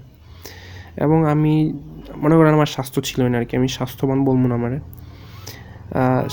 [1.05, 1.53] এবং আমি,
[2.23, 4.79] মনে করেন আমার স্বাস্থ্য ছিলই না আর কি, আমি স্বাস্থ্যবান বলব না আমারে।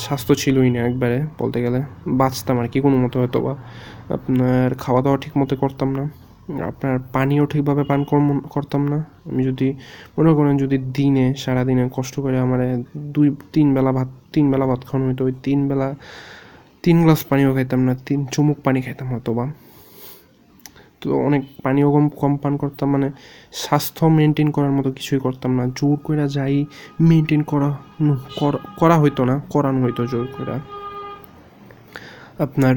[0.05, 1.79] স্বাস্থ্য ছিলই না একবারে বলতে গেলে।
[2.21, 3.53] বাঁচতাম আর কি কোনো মতো হয়তো বা
[4.13, 6.05] আপনার খাওয়া দাওয়া ঠিক মতো করতাম না।
[6.71, 7.99] আপনার পানিও ঠিকভাবে পান
[8.53, 9.67] করতাম না। আমি যদি,
[10.17, 12.59] মনে করেন যদি দিনে, সারাদিনে কষ্ট করে আমার
[13.15, 15.87] দুই, তিন বেলা ভাত, তিন বেলা ভাত খাওয়ানো হইতো, ওই তিন বেলা
[16.83, 19.45] তিন গ্লাস পানিও খাইতাম না, তিন চুমুক পানি খাইতাম হয়তো বা।
[21.01, 23.07] তো অনেক পানিও কম কম পান করতাম মানে
[23.63, 26.55] স্বাস্থ্য মেনটেন করার মতো কিছুই করতাম না। জোর করে যাই
[27.09, 27.69] মেনটেন করা
[28.79, 30.53] করা হইতো না, করানো হইতো জোর করে
[32.45, 32.75] আপনার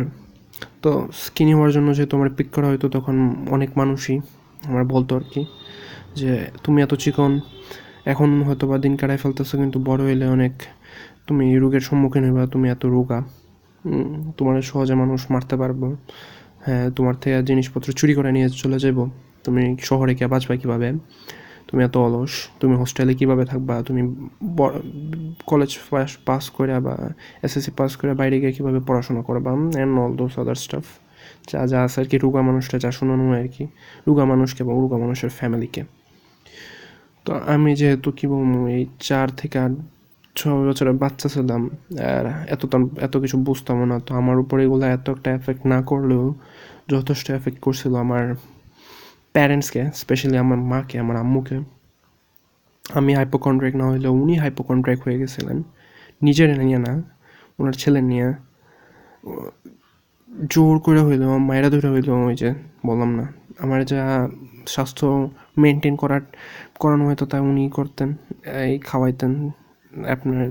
[0.82, 0.90] তো
[1.24, 3.16] স্কিনি হওয়ার জন্য যেহেতু আমার পিক করা হয়তো তখন
[3.56, 4.16] অনেক মানুষই
[4.68, 5.42] আমার বলতো আর কি,
[6.20, 6.32] যে
[6.64, 7.32] তুমি এত চিকন,
[8.12, 10.54] এখন হয়তো বা দিন কাটায় ফেলতেছো কিন্তু বড় হইলে অনেক
[11.26, 13.20] তুমি রোগের সম্মুখীন হইবা, তুমি এত রোগা।
[14.38, 15.80] তোমার সহজে মানুষ মারতে পারব।
[16.66, 18.98] হ্যাঁ তোমার থেকে জিনিসপত্র চুরি করে নিয়ে চলে যাব
[19.44, 20.88] তুমি শহরে কে বাঁচবা কীভাবে?
[21.68, 23.74] তুমি এত অলস, তুমি হোস্টেলে কীভাবে থাকবা?
[23.88, 24.02] তুমি
[25.50, 26.94] কলেজ পাস পাস করে বা
[27.46, 29.50] এসএসসি পাস করে বাইরে গিয়ে কীভাবে পড়াশোনা করবা?
[29.76, 30.86] And all those other stuff
[31.50, 33.64] যা যা আছে আর কি রুগা মানুষটা, যা শোনানো হয় আর কি
[34.06, 35.82] রুগা মানুষকে এবং রুগা মানুষের ফ্যামিলিকে
[37.24, 39.74] তো আমি যেহেতু কী বলব, এই চার থেকে আট
[40.38, 41.62] ছ বছরের বাচ্চা ছিলাম,
[42.16, 42.62] আর এত
[43.06, 46.24] এত কিছু বুঝতামও না। তো আমার উপরে এগুলো এত একটা এফেক্ট না করলেও
[46.92, 48.24] যথেষ্ট এফেক্ট করছিল আমার
[49.34, 51.56] প্যারেন্টসকে স্পেশালি আমার মাকে, আমার আম্মুকে,
[52.84, 55.58] আমি হাইপোকন্ড্রেক না হইলেও উনি হাইপোকন্ড্রেক হয়ে গেছিলেন।
[56.22, 56.92] নিজের নিয়ে না,
[57.58, 58.28] ওনার ছেলে নিয়ে।
[60.52, 62.50] জোর করে হইল মায়েরা ধরে হইল ওই যে
[62.86, 63.24] বললাম না,
[63.64, 64.02] আমার যা
[64.74, 65.06] স্বাস্থ্য
[65.62, 66.22] মেনটেন করার,
[66.80, 68.08] করানো হয়তো তা উনি করতেন,
[68.68, 69.32] এই খাওয়াইতেন।
[70.14, 70.42] আপনার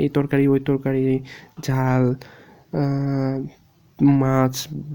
[0.00, 1.02] এই তরকারি, ওই তরকারি,
[1.66, 2.04] ঝাল
[3.98, 4.54] মাছ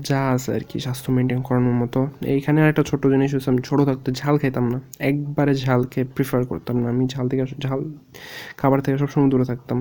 [0.10, 2.00] যা আছে আর কি, স্বাস্থ্য মেনটেন করানোর মতো।
[2.36, 6.42] এইখানে আর একটা ছোটো জিনিস হচ্ছে আমি ছোটো থাকতে ঝাল খাইতাম না। একবারে ঝালকে প্রিফার
[6.52, 7.80] করতাম না। আমি ঝাল থেকে ঝাল
[8.60, 9.80] খাবার থেকে সবসময় দূরে থাকতাম।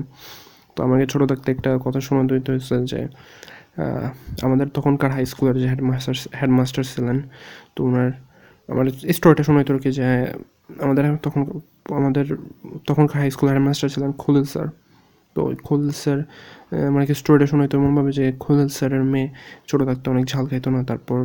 [0.75, 2.99] তো আমাকে ছোটো থাকতে একটা কথা শোনাতে হইতে হচ্ছে যে
[4.45, 7.17] আমাদের তখনকার হাই স্কুলের যে হেডমাস্টার হেডমাস্টার ছিলেন,
[7.75, 8.09] তো ওনার
[8.69, 8.85] আমার
[9.17, 10.05] স্টোরিটা শোনাইতো আর কি যে,
[10.85, 11.41] আমাদের তখন,
[11.99, 12.25] আমাদের
[12.89, 14.67] তখনকার হাই স্কুলের হেডমাস্টার ছিলেন খুলিল স্যার
[15.35, 16.19] তো খোলিল স্যার
[16.93, 19.27] মানে কি স্টোরিটা শোনাইতো এমনভাবে যে খোলিল স্যারের মেয়ে
[19.69, 21.19] ছোটো থাকতে, অনেক ঝাল খাইতো না, তারপর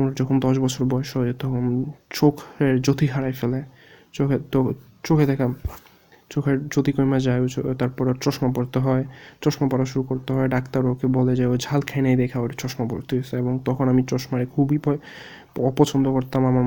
[0.00, 1.62] ওর যখন দশ বছর বয়স হয়, তখন
[2.18, 3.60] চোখের জ্যোতি হারাই ফেলে।
[4.16, 4.58] চোখে তো
[5.06, 5.46] চোখে দেখা
[6.30, 7.40] চোখের জ্যোতি কমে যায়
[7.80, 9.04] তারপর চশমা পড়তে হয়,
[9.42, 12.50] চশমা পড়া শুরু করতে হয়, ডাক্তার ওকে বলে যে ও ঝাল খাই নাই দেখা ওর
[12.62, 14.76] চশমা পড়তে হয়েছে এবং তখন আমি চশমারে খুবই
[15.70, 16.66] অপছন্দ করতাম আমার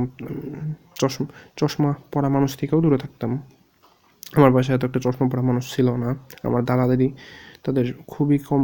[1.01, 1.27] চশমা
[1.59, 3.31] চশমা পরা মানুষ থেকেও দূরে থাকতাম।
[4.35, 6.09] আমার বাসায় এত একটা চশমা পরা মানুষ ছিল না।
[6.43, 7.07] আমার দাদা দাদি
[7.63, 8.63] তাদের খুবই কম,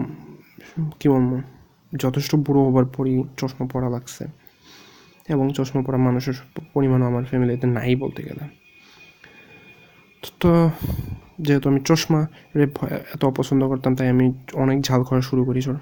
[1.00, 1.32] কী বলব,
[1.98, 4.24] যথেষ্ট বুড়ো হবার পরই চশমা পরা লাগছে।
[5.34, 6.34] এবং চশমা পরা মানুষের
[6.74, 8.44] পরিমাণও আমার ফ্যামিলিতে নাই বলতে গেলে।
[10.40, 10.52] তো
[11.42, 12.22] যেহেতু আমি চশমা
[13.16, 15.78] এত অপছন্দ করতাম, তাই আমি অনেক ঝাল খাওয়া শুরু করি সর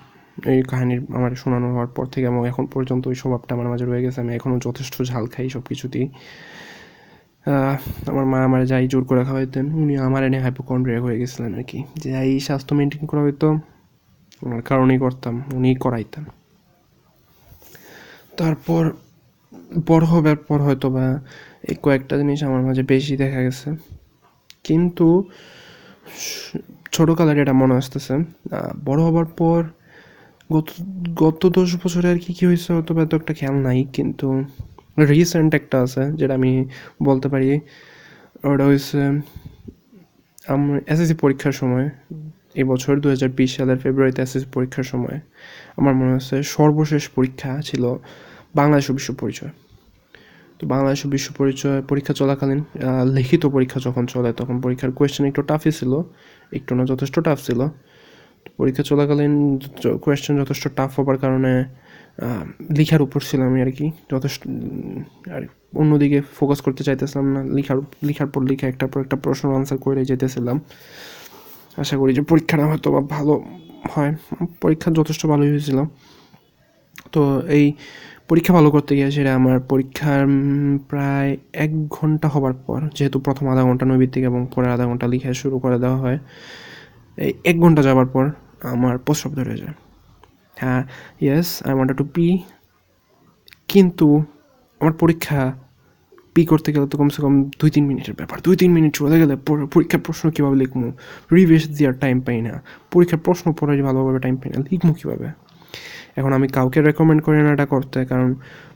[0.45, 4.01] এই কাহিনীর আমার শোনানো হওয়ার পর থেকে এবং এখন পর্যন্ত ওই স্বভাবটা আমার মাঝে রয়ে
[4.01, 6.05] গেছে। আমি এখনও যথেষ্ট ঝাল খাই সব কিছুতেই
[8.09, 11.79] আমার মা আমার যাই জোর করে খাওয়াইতেন উনি আমার এনে হাইপোকন্ড্রিয়া হয়ে গেছিলেন আর কি।
[12.01, 13.47] যে এই স্বাস্থ্য মেনটেন করা হইতো,
[14.45, 16.23] ওনার কারণেই করতাম উনি করাইতেন।
[18.39, 18.83] তারপর
[19.89, 21.05] বড় হবার পর হয়তো বা
[21.69, 23.67] এই কয়েকটা জিনিস আমার মাঝে বেশি দেখা গেছে।
[24.67, 25.07] কিন্তু
[26.95, 28.13] ছোটোকালের এটা মনে আসতেছে।
[28.87, 29.59] বড় হবার পর
[30.49, 30.67] গত
[31.23, 34.27] গত দশ বছরে আর কি, কী হয়েছে হয়তো বা এত একটা খেয়াল নাই, কিন্তু
[35.13, 36.51] রিসেন্ট একটা আছে, যেটা আমি
[37.07, 37.47] বলতে পারি।
[38.51, 38.99] ওটা হয়েছে
[40.53, 41.87] আমার এসএসসি পরীক্ষার সময়
[42.61, 45.17] এবছর দু হাজার বিশ সালের ফেব্রুয়ারিতে এসএসসি পরীক্ষার সময়,
[45.79, 47.83] আমার মনে হচ্ছে সর্বশেষ পরীক্ষা ছিল
[48.59, 49.51] বাংলাদেশ বিশ্ব পরিচয়।
[50.59, 52.59] তো বাংলাদেশ বিশ্ব পরিচয়, পরীক্ষা চলাকালীন
[53.15, 55.93] লিখিত পরীক্ষা যখন চলে, তখন পরীক্ষার কোয়েশ্চেন একটু টাফই ছিল,
[56.57, 57.59] একটু না যথেষ্ট টাফ ছিল।
[58.59, 59.33] পরীক্ষা চলাকালীন
[60.03, 61.51] কোয়েশ্চেন যথেষ্ট টাফ হবার কারণে
[62.77, 64.41] লিখার উপর ছিলাম আর কি। যথেষ্ট
[65.35, 65.41] আর
[65.81, 67.77] অন্যদিকে ফোকাস করতে চাইতেছিলাম না। লিখার
[68.07, 70.57] লিখার পর লিখা একটার পর একটা প্রশ্ন আনসার করে যেতেছিলাম।
[71.81, 73.33] আশা করি যে পরীক্ষাটা হয়তো বা ভালো
[73.93, 74.11] হয়।
[74.63, 75.79] পরীক্ষা যথেষ্ট ভালোই হয়েছিল।
[77.13, 77.21] তো
[77.57, 77.65] এই
[78.29, 80.21] পরীক্ষা ভালো করতে গিয়ে সেটা আমার পরীক্ষার
[80.89, 81.29] প্রায়
[81.65, 85.55] এক ঘণ্টা হবার পর যেহেতু প্রথম আধা ঘণ্টা নৈবিত্তিক এবং পরে আধা ঘণ্টা লিখে শুরু
[85.63, 86.17] করে দেওয়া হয়,
[87.17, 88.23] এই এক ঘণ্টা যাওয়ার পর
[88.73, 89.75] আমার প্রস্রাব ধরে যায়।
[90.61, 90.81] হ্যাঁ
[91.25, 92.27] yes I want to pee
[93.71, 94.07] কিন্তু
[94.81, 95.41] আমার পরীক্ষা
[96.33, 99.33] পি করতে গেলে তো কমসে কম দুই তিন মিনিটের ব্যাপার। দুই তিন মিনিট চলে গেলে
[99.73, 100.81] পরীক্ষার প্রশ্ন কীভাবে লিখব
[101.35, 102.53] রিভেস্ট দেওয়ার টাইম পাই না।
[102.91, 105.27] পরীক্ষার প্রশ্ন পড়ে ভালোভাবে টাইম পাই না লিখব কীভাবে?
[106.19, 108.29] এখন আমি কাউকে রেকমেন্ড করি না এটা করতে, কারণ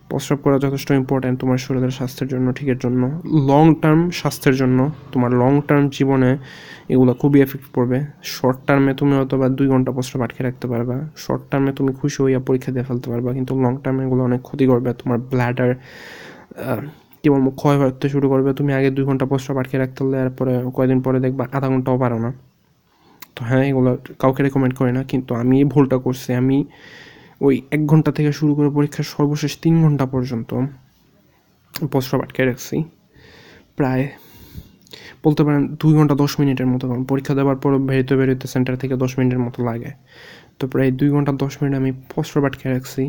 [0.10, 3.02] প্রস্রাব করা যথেষ্ট ইম্পর্ট্যান্ট তোমার শরীরের স্বাস্থ্যের জন্য, ঠিকের জন্য।
[3.52, 4.80] লং টার্ম স্বাস্থ্যের জন্য
[5.14, 6.32] তোমার লং টার্ম জীবনে
[6.94, 7.98] এগুলো খুবই এফেক্ট পড়বে।
[8.36, 12.20] শর্ট টার্মে তুমি হয়তো বা দুই ঘণ্টা প্রস্রাব আটকে রাখতে পারবা। শর্ট টার্মে তুমি খুশি
[12.24, 15.72] হইয়া পরীক্ষা দিয়ে ফেলতে পারবা, কিন্তু লং টার্মে এগুলো অনেক ক্ষতি করবে। তোমার ব্লাডার
[17.22, 20.54] কী বলব, ক্ষয় করতে শুরু করবে। তুমি আগে দুই ঘণ্টা প্রস্রাব আটকে রাখতে হলে এরপরে
[20.76, 22.30] কয়েকদিন পরে দেখবা আধা ঘন্টাও পারো না।
[23.36, 26.58] তো হ্যাঁ এগুলো কাউকে রেকমেন্ড করে না, কিন্তু আমি ভুলটা করছি। আমি
[27.46, 30.50] ওই এক ঘণ্টা থেকে শুরু করে পরীক্ষার সর্বশেষ তিন ঘণ্টা পর্যন্ত
[31.92, 32.78] প্রস্রাব আটকে রাখছি।
[33.78, 34.04] প্রায়
[35.26, 38.96] বলতে পারেন দুই ঘণ্টা দশ মিনিটের মতো কারণ পরীক্ষা দেওয়ার পর বেরোতে বেরোতে সেন্টার থেকে
[39.04, 39.92] দশ মিনিটের মতো লাগে।
[40.60, 43.04] তো প্রায় দুই ঘণ্টা দশ মিনিট আমি প্রস্রাব আটকে রাখছি।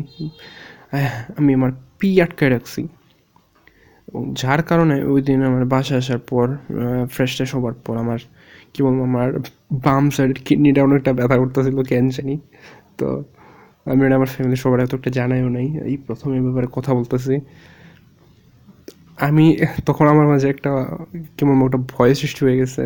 [1.39, 2.81] আমি আমার পি আটকে রাখছি।
[4.41, 6.45] যার কারণে ওই দিন আমার বাসায় আসার পর
[7.13, 8.19] ফ্রেশ ট্রেশ হবার পর আমার,
[8.73, 9.29] কী বলব, আমার
[9.85, 12.35] বাম সাইড কিডনিটা অনেকটা ব্যথা করতেছিল, কেন জানি।
[12.99, 13.07] তো
[13.85, 17.35] আমি আমার ফ্যামিলি সবার এত একটা জানাইও নাই। এই প্রথম এই ব্যাপারে কথা বলতেছি।
[19.27, 19.45] আমি
[19.85, 20.71] তখন আমার মাঝে একটা
[21.37, 22.83] কেমন একটা ভয় সৃষ্টি হয়ে গেছে।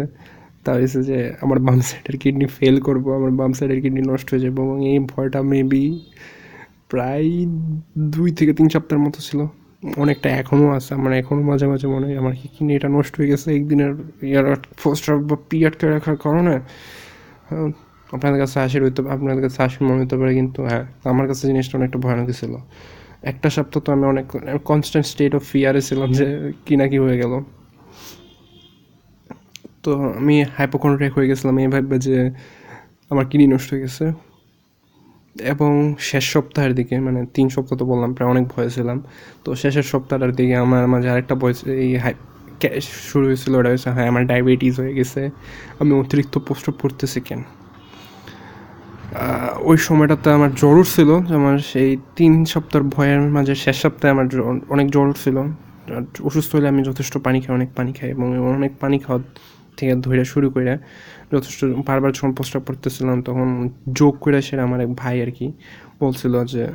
[0.63, 4.41] তা হয়েছে যে, আমার বাম সাইডের কিডনি ফেল করব, আমার বাম সাইডের কিডনি নষ্ট হয়ে
[4.45, 5.85] যাব এবং এই ভয়টা মেবি
[6.91, 7.27] প্রায়
[8.15, 9.39] দুই থেকে তিন সপ্তাহের মতো ছিল।
[9.97, 13.29] অনেকটা এখনও আছে, আমার এখনও মাঝে মাঝে মনে হয় আমার কি কিডনি এটা নষ্ট হয়ে
[13.33, 13.91] গেছে। একদিনের
[14.31, 14.45] ইয়ার
[14.77, 16.53] ফার্স্ট বা পি আটকে রাখার কারণে
[18.15, 21.73] আপনাদের কাছে হাসির হইতে আপনাদের কাছে হাসির মনে হতে পারে, কিন্তু হ্যাঁ আমার কাছে জিনিসটা
[21.79, 22.53] অনেকটা ভয়ানক ছিল।
[23.31, 24.25] একটা সপ্তাহ তো আমি অনেক
[24.69, 26.27] কনস্ট্যান্ট স্টেট অফ ফিয়ারে ছিলাম যে
[26.65, 27.33] কি না কি হয়ে গেল।
[29.83, 32.17] তো আমি হাইপোকন্ড্রিক হয়ে গেছিলাম, এই ভাববে যে
[33.11, 34.05] আমার কিডনি নষ্ট হয়ে গেছে।
[35.53, 35.71] এবং
[36.09, 38.97] শেষ সপ্তাহের দিকে মানে তিন সপ্তাহ তো বললাম, প্রায় অনেক ভয় ছিলাম।
[39.43, 41.53] তো শেষের সপ্তাহটার দিকে আমার মাঝে আরেকটা ভয়
[41.85, 42.13] এই হাই
[43.09, 45.21] শুরু হয়েছিল, ওটা হয়েছে হ্যাঁ আমার ডায়াবেটিস হয়ে গেছে।
[45.81, 47.41] আমি অতিরিক্ত পোস্ট পড়তেছি কেন?
[49.61, 54.27] ওই সময়টাতে আমার জ্বর ছিল আমার সেই তিন সপ্তাহ ভয়ের মাঝে শেষ সপ্তাহে আমার
[54.69, 55.37] অনেক জ্বর ছিল
[56.23, 59.23] অসুস্থ হলে আমি যথেষ্ট পানি খাই অনেক পানি খাই এবং অনেক পানি খাওয়া
[59.77, 60.77] থেকে ধরে শুরু করে
[61.33, 65.47] যথেষ্ট বারবার যখন প্রস্তাব পড়তেছিলাম তখন যোগ করে সেটা আমার এক ভাই আর কি
[65.99, 66.67] বলছিল যে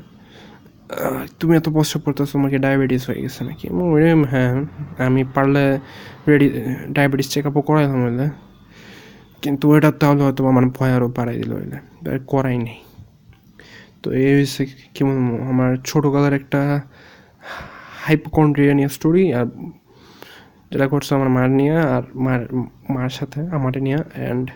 [1.41, 3.67] তুমি এত প্রস্তাব পড়তেছো তোমাকে ডায়াবেটিস হয়ে গেছে নাকি?
[4.29, 4.53] হ্যাঁ
[4.99, 5.79] আমি পারলে
[6.29, 6.51] রেডি
[6.89, 8.27] ডায়াবেটিস চেক আপও করাইলাম হইলে।
[9.43, 11.79] কিন্তু ওইটা তাহলে হয়তো আমার ভয় আরও বাড়াই দিল হইলে
[12.33, 12.79] করাই নেই।
[14.03, 14.63] তো এই হচ্ছে
[14.95, 15.17] কেমন
[15.51, 16.61] আমার ছোটোকালের একটা
[18.05, 19.47] হাইপোকন্ড্রিয়া নিয়ে স্টোরি আর
[20.71, 22.41] যেটা করছে আমার মার নিয়ে আর মার
[22.95, 24.47] মার সাথে, আমার নিয়ে অ্যান্ড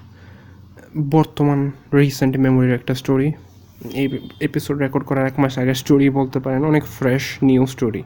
[1.14, 1.61] বর্তমান
[1.99, 3.29] রিসেন্ট মেমোরির একটা স্টোরি
[4.01, 4.07] এই
[4.49, 8.03] এপিসোড রেকর্ড করার এক মাস আগে স্টোরি বলতে পারেন, অনেক ফ্রেশ নিউ স্টোরি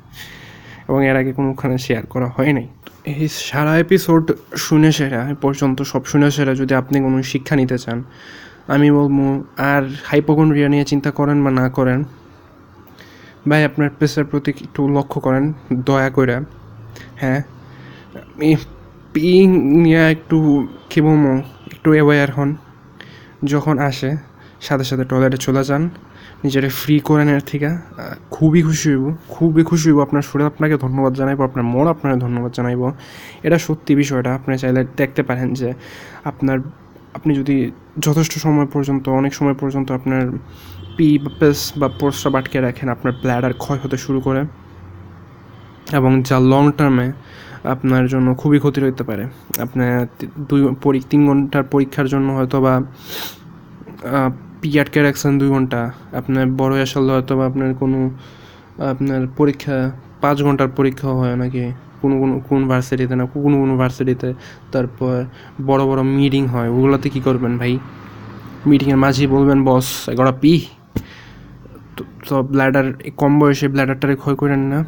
[0.88, 2.66] এবং এর আগে কোনোখানে শেয়ার করা হয় নাই।
[3.04, 4.24] এই সারা এপিসোড
[4.56, 7.98] শুনে সেরা পর্যন্ত সব শুনে সেরা যদি আপনি কোনো শিক্ষা নিতে চান।
[8.74, 9.16] আমি বলব,
[9.72, 12.04] আর হাইপোকন্ড্রিয়া নিয়ে চিন্তা করেন বা না করেন,
[13.48, 15.44] ভাই আপনার পেশার প্রতি একটু লক্ষ্য করেন,
[15.88, 16.36] দয়া করে।
[17.20, 17.40] হ্যাঁ
[19.14, 19.44] পিং
[19.82, 20.38] নিয়ে একটু
[20.90, 21.00] কী
[21.74, 22.50] একটু অ্যাওয়ার হন,
[23.44, 24.10] যখন আসে,
[24.60, 25.82] সাথে সাথে টয়লেটে চলে যান।
[26.44, 27.68] নিজের ফ্রি করে নেওয়ার থেকে
[28.36, 32.52] খুবই খুশি হইব, খুবই খুশি হইব আপনার শরীর। আপনাকে ধন্যবাদ জানাইব, আপনার মন আপনার ধন্যবাদ
[32.58, 32.82] জানাইব।
[33.46, 35.68] এটা সত্যি বিষয়টা, আপনি চাইলে দেখতে পারেন যে
[36.30, 36.56] আপনার,
[37.16, 37.56] আপনি যদি
[38.06, 40.22] যথেষ্ট সময় পর্যন্ত, অনেক সময় পর্যন্ত আপনার
[40.96, 44.40] পি বা পেস বা প্রস্রাব আটকে রাখেন, আপনার ব্ল্যাডার ক্ষয় হতে শুরু করে,
[45.98, 47.06] এবং যা লং টার্মে
[47.74, 49.24] আপনার জন্য খুবই ক্ষতি হতে পারে।
[49.64, 49.92] আপনার
[50.50, 50.60] দুই
[51.10, 52.74] তিন ঘণ্টার পরীক্ষার জন্য হয়তো বা
[54.60, 55.80] পি আটকে রাখছেন দুই ঘণ্টা,
[56.20, 58.00] আপনার বড় আসলে হয়তো আপনার কোনো,
[58.92, 59.76] আপনার পরীক্ষা,
[60.22, 61.64] পাঁচ ঘণ্টার পরীক্ষা হয় নাকি?
[62.00, 64.28] কোনো কোনো, কোন ভার্সিটিতে না, কোনো কোনো ভার্সিটিতে
[64.72, 65.14] তারপর
[65.68, 67.72] বড় বড় মিটিং হয়, ওগুলোতে কী করবেন ভাই?
[68.68, 70.52] মিটিংয়ের মাঝেই বলবেন, বস এগারো পি।
[72.28, 72.86] তো ব্ল্যাডার
[73.20, 74.78] কম বয়সে ব্ল্যাডারটারে ক্ষয় করেন না।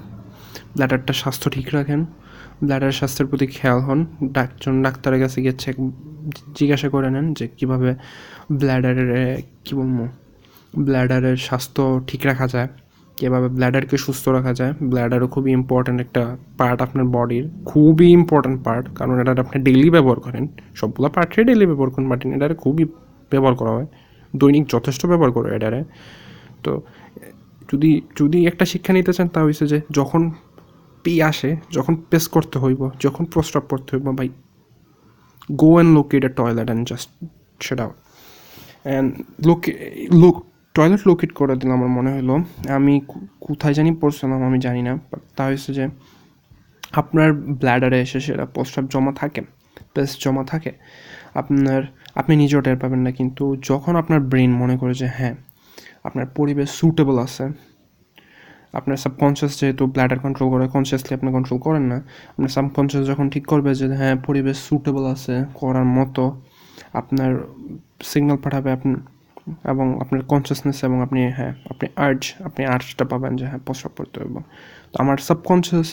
[0.74, 2.00] ব্ল্যাডারটা স্বাস্থ্য ঠিক রাখেন।
[2.66, 4.00] ব্লাডার স্বাস্থ্যের প্রতি খেয়াল হন।
[4.36, 5.76] ডাক্তার ডাক্তারের কাছে গিয়ে চেক
[6.56, 7.90] জিজ্ঞাসা করে নেন যে কীভাবে
[8.60, 9.10] ব্ল্যাডারের
[9.64, 9.98] কী বলব
[10.86, 12.68] ব্ল্যাডারের স্বাস্থ্য ঠিক রাখা যায়,
[13.18, 16.22] কীভাবে ব্ল্যাডারকে সুস্থ রাখা যায়। ব্ল্যাডারও খুবই ইম্পর্ট্যান্ট একটা
[16.58, 20.44] পার্ট আপনার বডির খুবই ইম্পর্ট্যান্ট পার্ট কারণ এটা আপনি ডেইলি ব্যবহার করেন।
[20.78, 22.84] সবগুলো পার্টে ডেইলি ব্যবহার করেন বাট এটা খুবই
[23.32, 23.88] ব্যবহার করা হয়।
[24.40, 25.80] দৈনিক যথেষ্ট ব্যবহার করো এটারে।
[26.64, 26.72] তো
[27.72, 30.22] যদি যদি একটা শিক্ষা নিতে চান, তা হয়েছে যে যখন
[31.04, 34.28] পি আসে, যখন পেস করতে হইব, যখন প্রস্রাব করতে হইব, ভাই
[35.62, 37.08] go and locate a toilet and just
[37.66, 37.96] set out
[38.87, 39.08] and
[39.48, 39.72] লোকে
[40.22, 40.37] লোক
[40.74, 42.35] টয়লেট লোকেট করে দিলাম আমার মনে হলো
[42.76, 42.94] আমি
[43.46, 44.92] কোথায় জানি পড়ছিলাম আমি জানি না
[45.37, 45.85] তা হয়েছে যে
[46.92, 47.28] আপনার
[47.61, 49.40] ব্ল্যাডারে এসে সেটা প্রস্রাব জমা থাকে
[49.94, 50.72] পেস জমা থাকে।
[51.35, 51.80] আপনার,
[52.14, 55.35] আপনি নিজেও টের পাবেন না, কিন্তু যখন আপনার ব্রেন মনে করে যে হ্যাঁ
[56.04, 57.44] আপনার পরিবেশ সুটেবল আছে।
[58.78, 61.98] আপনার সাবকনসিয়াস যেহেতু ব্লাডার কন্ট্রোল করে কনসিয়াসলি আপনি কন্ট্রোল করেন না,
[62.32, 66.24] আপনার সাবকনসিয়াস যখন ঠিক করবে যে হ্যাঁ পরিবেশ সুটেবল আছে করার মতো,
[67.00, 67.30] আপনার
[68.10, 68.92] সিগন্যাল পাঠাবে আপনি,
[69.72, 74.16] এবং আপনার কনসিয়াসনেস এবং আপনি হ্যাঁ আপনি আর্জ আপনি আর্জটা পাবেন যে হ্যাঁ প্রস্রাব করতে
[74.20, 74.40] হবে
[74.92, 75.88] তো আমার সাবকনসিয়াস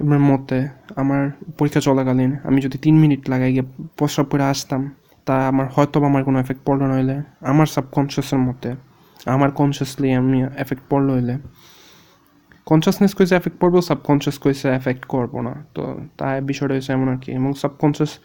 [0.00, 0.58] এবার মতে
[1.02, 1.22] আমার
[1.58, 3.66] পরীক্ষা চলাকালীন আমি যদি তিন মিনিট লাগাই গিয়ে
[3.98, 4.82] প্রস্রাব করে আসতাম,
[5.26, 7.16] তা আমার হয়তো আমার কোনো এফেক্ট পড়ল নইলে
[7.50, 8.70] আমার সাবকনসিয়াসের মতে
[9.26, 9.50] আমার
[10.16, 11.38] আমি এফেক্ট পড়ল হইলে।
[12.66, 17.16] কনসিয়াসনেস কইছে এফেক্ট পড়ব সাবকনসিয়াস কইছে এফেক্ট করব না। তো তাই বিষয়টা হয়েছে এমন আর
[17.16, 18.18] কি। এবং সাবকনসিয়াস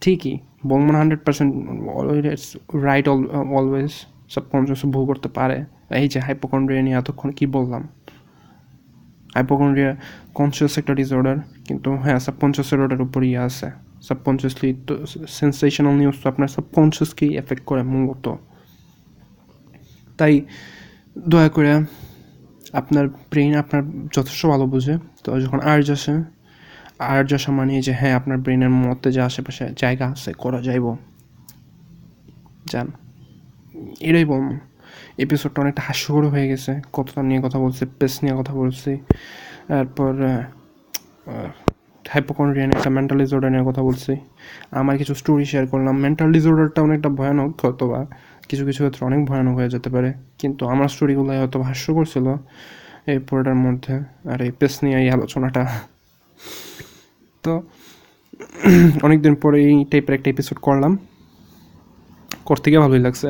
[0.00, 1.54] ঠিকই বংমান hundred percent
[1.88, 3.90] always right always
[4.28, 7.88] subconscious ভুল করতে পারে। এই যে হাইপোকন্ড্রিয়া নিয়ে এতক্ষণ কী বললাম?
[9.34, 9.96] হাইপোকন্ড্রিয়া
[10.34, 13.70] কনসিয়াস একটা ডিসঅর্ডার কিন্তু হ্যাঁ সাবকনসিয়াসের ওটার উপর ইয়ে আছে।
[14.02, 18.28] সাবকনসিয়াসলি তো সেন্সেশনাল নিউজ তো আপনার সাবকনসিয়াসকেই এফেক্ট করে মূলত।
[20.18, 20.34] তাই
[21.28, 21.72] দয়া করে
[22.72, 26.14] আপনার ব্রেন আপনার যথেষ্ট ভালো বুঝে। তো যখন আর্জ আসে
[26.98, 30.86] আর্জ আসা মানে যে হ্যাঁ আপনার ব্রেনের মধ্যে যে আশেপাশে জায়গা আছে, করা যাইব।
[32.66, 32.88] যান।
[34.00, 34.44] এটাই বল
[35.18, 38.90] এপিসোডটা অনেকটা হাস্যকর হয়ে গেছে। কতটা নিয়ে কথা বলছি পেস নিয়ে কথা বলছি।
[39.68, 40.12] তারপর
[42.04, 44.12] হাইপোকন্ড্রিয়ান একটা মেন্টাল ডিসঅর্ডার নিয়ে কথা বলছি।
[44.70, 48.00] আমার কিছু স্টোরি শেয়ার করলাম। মেন্টাল ডিসঅর্ডারটা অনেকটা ভয়ানক হয়তো বা
[48.48, 52.26] কিছু কিছু ক্ষেত্রে অনেক ভয়ানক হয়ে যেতে পারে। কিন্তু আমার স্টোরিগুলো হয়তো হাস্যকর ছিল
[53.12, 53.94] এই পুরোটার মধ্যে
[54.32, 55.62] আর এই পেস নিয়ে এই আলোচনাটা।
[57.44, 57.52] তো
[59.06, 60.92] অনেকদিন পরে এই টাইপের একটা এপিসোড করলাম।
[62.48, 63.28] করতে গিয়ে ভালোই লাগছে।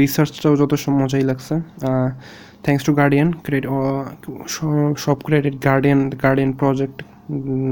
[0.00, 1.54] রিসার্চটাও যত মজাই লাগছে।
[2.64, 3.70] থ্যাংকস টু গার্ডিয়ান ক্রেডিট
[5.04, 6.96] সব credit Guardian Guardian project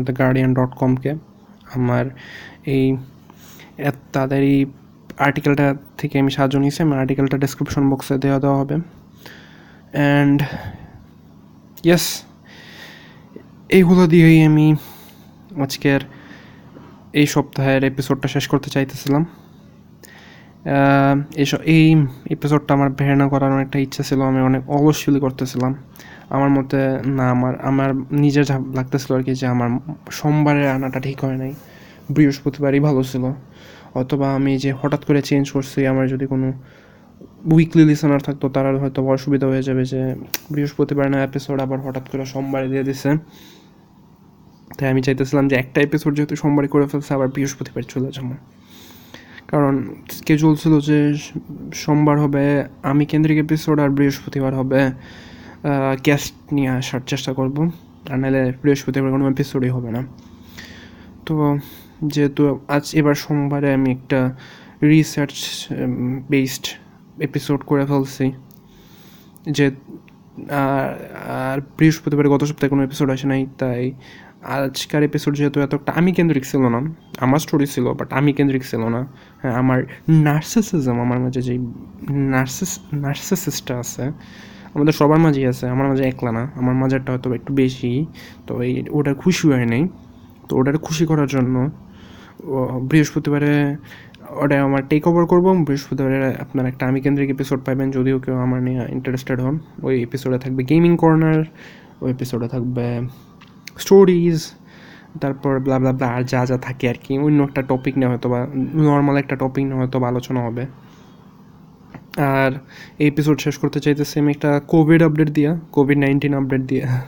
[0.06, 1.12] the Guardian dot কমকে
[1.76, 2.04] আমার
[2.74, 2.85] এই
[4.14, 4.58] তাদের এই
[5.26, 5.66] আর্টিকেলটা
[5.98, 8.76] থেকে আমি সাহায্য নিয়েছি। আমার আর্টিকেলটা ডিসক্রিপশন বক্সে দেওয়া দেওয়া হবে।
[9.94, 10.38] অ্যান্ড
[11.87, 12.04] ইয়েস
[13.76, 14.66] এইগুলো দিয়েই আমি
[15.64, 16.00] আজকের
[17.20, 19.22] এই সপ্তাহের এপিসোডটা শেষ করতে চাইতেছিলাম।
[21.74, 21.87] এই
[22.35, 24.62] এপিসোডটা আমার বেরোনা করার অনেকটা ইচ্ছা ছিল। আমি অনেক
[25.02, 25.72] ফিল করতেছিলাম।
[26.35, 26.80] আমার মতে
[27.16, 27.90] না, আমার আমার
[28.24, 28.44] নিজের
[28.78, 29.68] লাগতেছিল আর কি যে আমার
[30.18, 31.52] সোমবারের আনাটা ঠিক হয় নাই।
[32.10, 33.24] বৃহস্পতিবারই ভালো ছিল।
[33.94, 36.52] অথবা আমি যে হঠাৎ করে চেঞ্জ করছি, আমার যদি কোনো
[37.54, 40.14] উইকলি লিসনার থাকতো, তারা হয়তো অসুবিধা হয়ে যাবে যে
[40.52, 43.10] বৃহস্পতিবার না এপিসোড আবার হঠাৎ করে সোমবারে দিয়ে দিছে।
[44.78, 48.32] তাই আমি চাইতেছিলাম যে একটা এপিসোড যেহেতু সোমবারে করে ফেলছে, আবার বৃহস্পতিবার চলে যাব।
[49.48, 51.14] কারণ স্কেজুল ছিল যে
[51.74, 54.90] সোমবার হবে, আমি কেন্দ্রিক এপিসোড আর বৃহস্পতিবার হবে
[56.04, 57.70] গেস্ট নিয়ে আসার চেষ্টা করব।
[58.10, 60.02] আর নাহলে বৃহস্পতিবার কোনো এপিসোডই হবে না।
[61.26, 61.58] তো
[62.02, 64.36] যেহেতু আজ এবার সোমবারে আমি একটা
[64.82, 65.36] রিসার্চ
[66.30, 66.66] বেসড
[67.18, 68.32] এপিসোড করে ফেলছি।
[69.50, 69.70] যে,
[71.44, 73.92] আর বৃহস্পতিবার গত সপ্তাহে কোনো এপিসোড আসে নাই, তাই
[74.42, 76.80] আজকের এপিসোড যেহেতু এতটা, আমি কেন্দ্রিক ছিল না,
[77.18, 79.06] আমার স্টোরি ছিল বাট আমি কেন্দ্রিক ছিল না।
[79.42, 81.58] হ্যাঁ আমার নার্সিসিজম আমার মাঝে যেই
[82.10, 84.12] নার্সিস নার্সিসিসটা আছে,
[84.74, 88.06] আমাদের সবার মাঝেই আছে, আমার মাঝে একলা না, আমার মাঝেরটা হয়তো একটু বেশি,
[88.46, 89.88] তো এই, ওটা খুশি হয় নাই।
[90.48, 91.70] তো ওটার খুশি করার জন্য
[92.83, 93.76] বৃহস্পতিবারে
[94.31, 98.62] ওটা আমার টেক ওভার করব বৃহস্পতিবারে আপনার একটা আমি কেন্দ্রিক এপিসোড পাবেন যদিও কেউ আমার
[98.62, 101.44] নিয়ে ইন্টারেস্টেড হন। ওই এপিসোডে থাকবে গেমিং কর্নার
[102.00, 103.00] ওই এপিসোডে থাকবে
[103.78, 104.52] স্টোরিজ
[105.20, 108.28] তারপর ব্লা ব্লা ব্লা আর যা যা থাকে আর কি। অন্য একটা টপিক নিয়ে হয়তো
[108.28, 110.66] বা নর্মাল একটা টপিক নিয়ে হয়তো বা আলোচনা হবে।
[112.16, 112.52] আর
[112.98, 117.02] এই এপিসোড শেষ করতে চাইতেছি আমি একটা কোভিড আপডেট দিয়া কোভিড নাইন্টিন আপডেট দিয়া।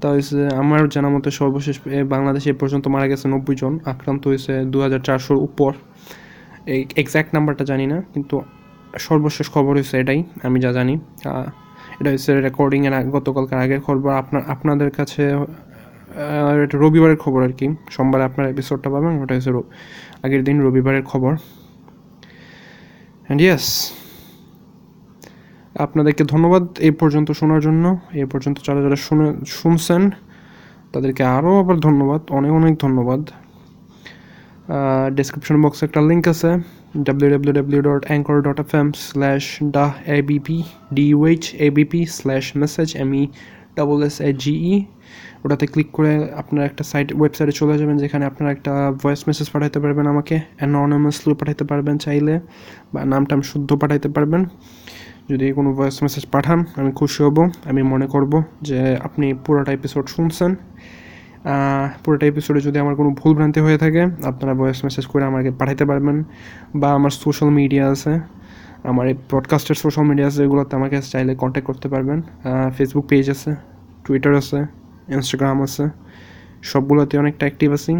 [0.00, 1.76] তা হয়েছে আমার জানা মতে সর্বশেষ
[2.14, 5.70] বাংলাদেশে পর্যন্ত মারা গেছে নব্বই জন, আক্রান্ত হয়েছে দু হাজার চারশোর উপর।
[6.72, 8.36] এই এক্স্যাক্ট নাম্বারটা জানি না, কিন্তু
[9.06, 10.94] সর্বশেষ খবর হয়েছে এটাই, আমি যা জানি।
[12.00, 15.22] এটা হচ্ছে রেকর্ডিংয়ের গতকালকার আগের খবর। আপনার, আপনাদের কাছে
[16.64, 19.52] এটা রবিবারের খবর আর কি। সোমবার আপনার এপিসোডটা পাবেন, ওটা হচ্ছে
[20.24, 21.32] আগের দিন রবিবারের খবর।
[23.24, 23.66] অ্যান্ড ইয়েস
[25.84, 27.84] আপনাদেরকে ধন্যবাদ এই পর্যন্ত শোনার জন্য।
[28.20, 29.26] এই পর্যন্ত যারা যারা শুনে,
[29.58, 30.02] শুনছেন,
[30.94, 33.20] তাদেরকে আরও আবার ধন্যবাদ, অনেক অনেক ধন্যবাদ।
[35.18, 36.50] ডিসক্রিপশন বক্সে একটা লিঙ্ক আছে
[37.06, 39.42] W W W dot anchor dot F M slash
[39.76, 39.86] ডা
[40.18, 40.58] ABP
[40.98, 43.22] DUH ABP slash message M E
[43.78, 44.76] double S A GE
[45.44, 48.72] ওটাতে ক্লিক করে আপনার একটা সাইট ওয়েবসাইটে চলে যাবেন, যেখানে আপনারা একটা
[49.02, 52.34] ভয়েস মেসেজ পাঠাতে পারবেন আমাকে অ্যাননিমাসলি পাঠাতে পারবেন চাইলে,
[52.92, 54.42] বা নামটাম শুদ্ধ পাঠাতে পারবেন।
[55.30, 57.38] যদি কোনো ভয়েস মেসেজ পাঠান, আমি খুশি হব।
[57.70, 60.50] আমি মনে করব যে আপনি পুরোটা এপিসোড শুনছেন।
[62.04, 65.84] পুরোটা এপিসোডে যদি আমার কোনো ভুল ভ্রান্তি হয়ে থাকে, আপনারা ভয়েস মেসেজ করে আমাকে পাঠাতে
[65.84, 66.16] পারবেন।
[66.80, 68.12] বা আমার সোশ্যাল মিডিয়া আছে,
[68.90, 72.18] আমার এই পডকাস্টের সোশ্যাল মিডিয়া আছে, এগুলোতে আমাকে চাইলে কন্ট্যাক্ট করতে পারবেন।
[72.76, 73.50] ফেসবুক পেজ আছে
[74.04, 74.58] টুইটার আছে
[75.08, 75.84] ইনস্টাগ্রাম আছে,
[76.62, 77.92] সবগুলোতে অনেকটা অ্যাক্টিভ আছি।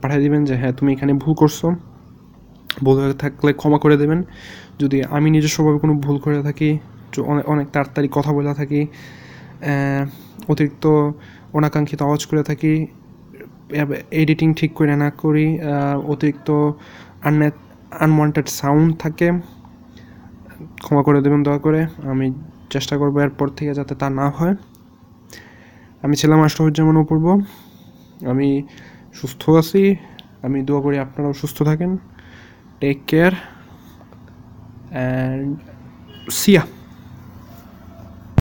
[0.00, 1.60] পাঠিয়ে দিবেন যে হ্যাঁ তুমি এখানে ভুল করছ।
[2.84, 4.20] ভুল থাকলে ক্ষমা করে দেবেন।
[4.82, 6.70] যদি আমি নিজস্বভাবে কোনো ভুল করে থাকি
[7.30, 8.80] অনেক অনেক তাড়াতাড়ি কথা বলে থাকি
[10.52, 10.84] অতিরিক্ত
[11.58, 12.72] অনাকাঙ্ক্ষিত আওয়াজ করে থাকি
[14.22, 15.46] এডিটিং ঠিক করে না করি
[16.12, 16.48] অতিরিক্ত
[18.04, 19.28] আনওয়ান্টেড সাউন্ড থাকে,
[20.84, 21.80] ক্ষমা করে দেবেন দয়া করে,
[22.12, 22.26] আমি
[22.74, 24.54] চেষ্টা করব এরপর থেকে যাতে তা না হয়।
[26.04, 27.26] আমি ছিলাম আশরাফুজ্জামান অপূর্ব,
[28.32, 28.48] আমি
[29.18, 29.82] সুস্থ আছি,
[30.46, 31.90] আমি দোয়া করি আপনারাও সুস্থ থাকেন
[32.80, 33.34] টেক কেয়ার
[34.90, 35.48] অ্যান্ড
[36.30, 36.62] সিয়া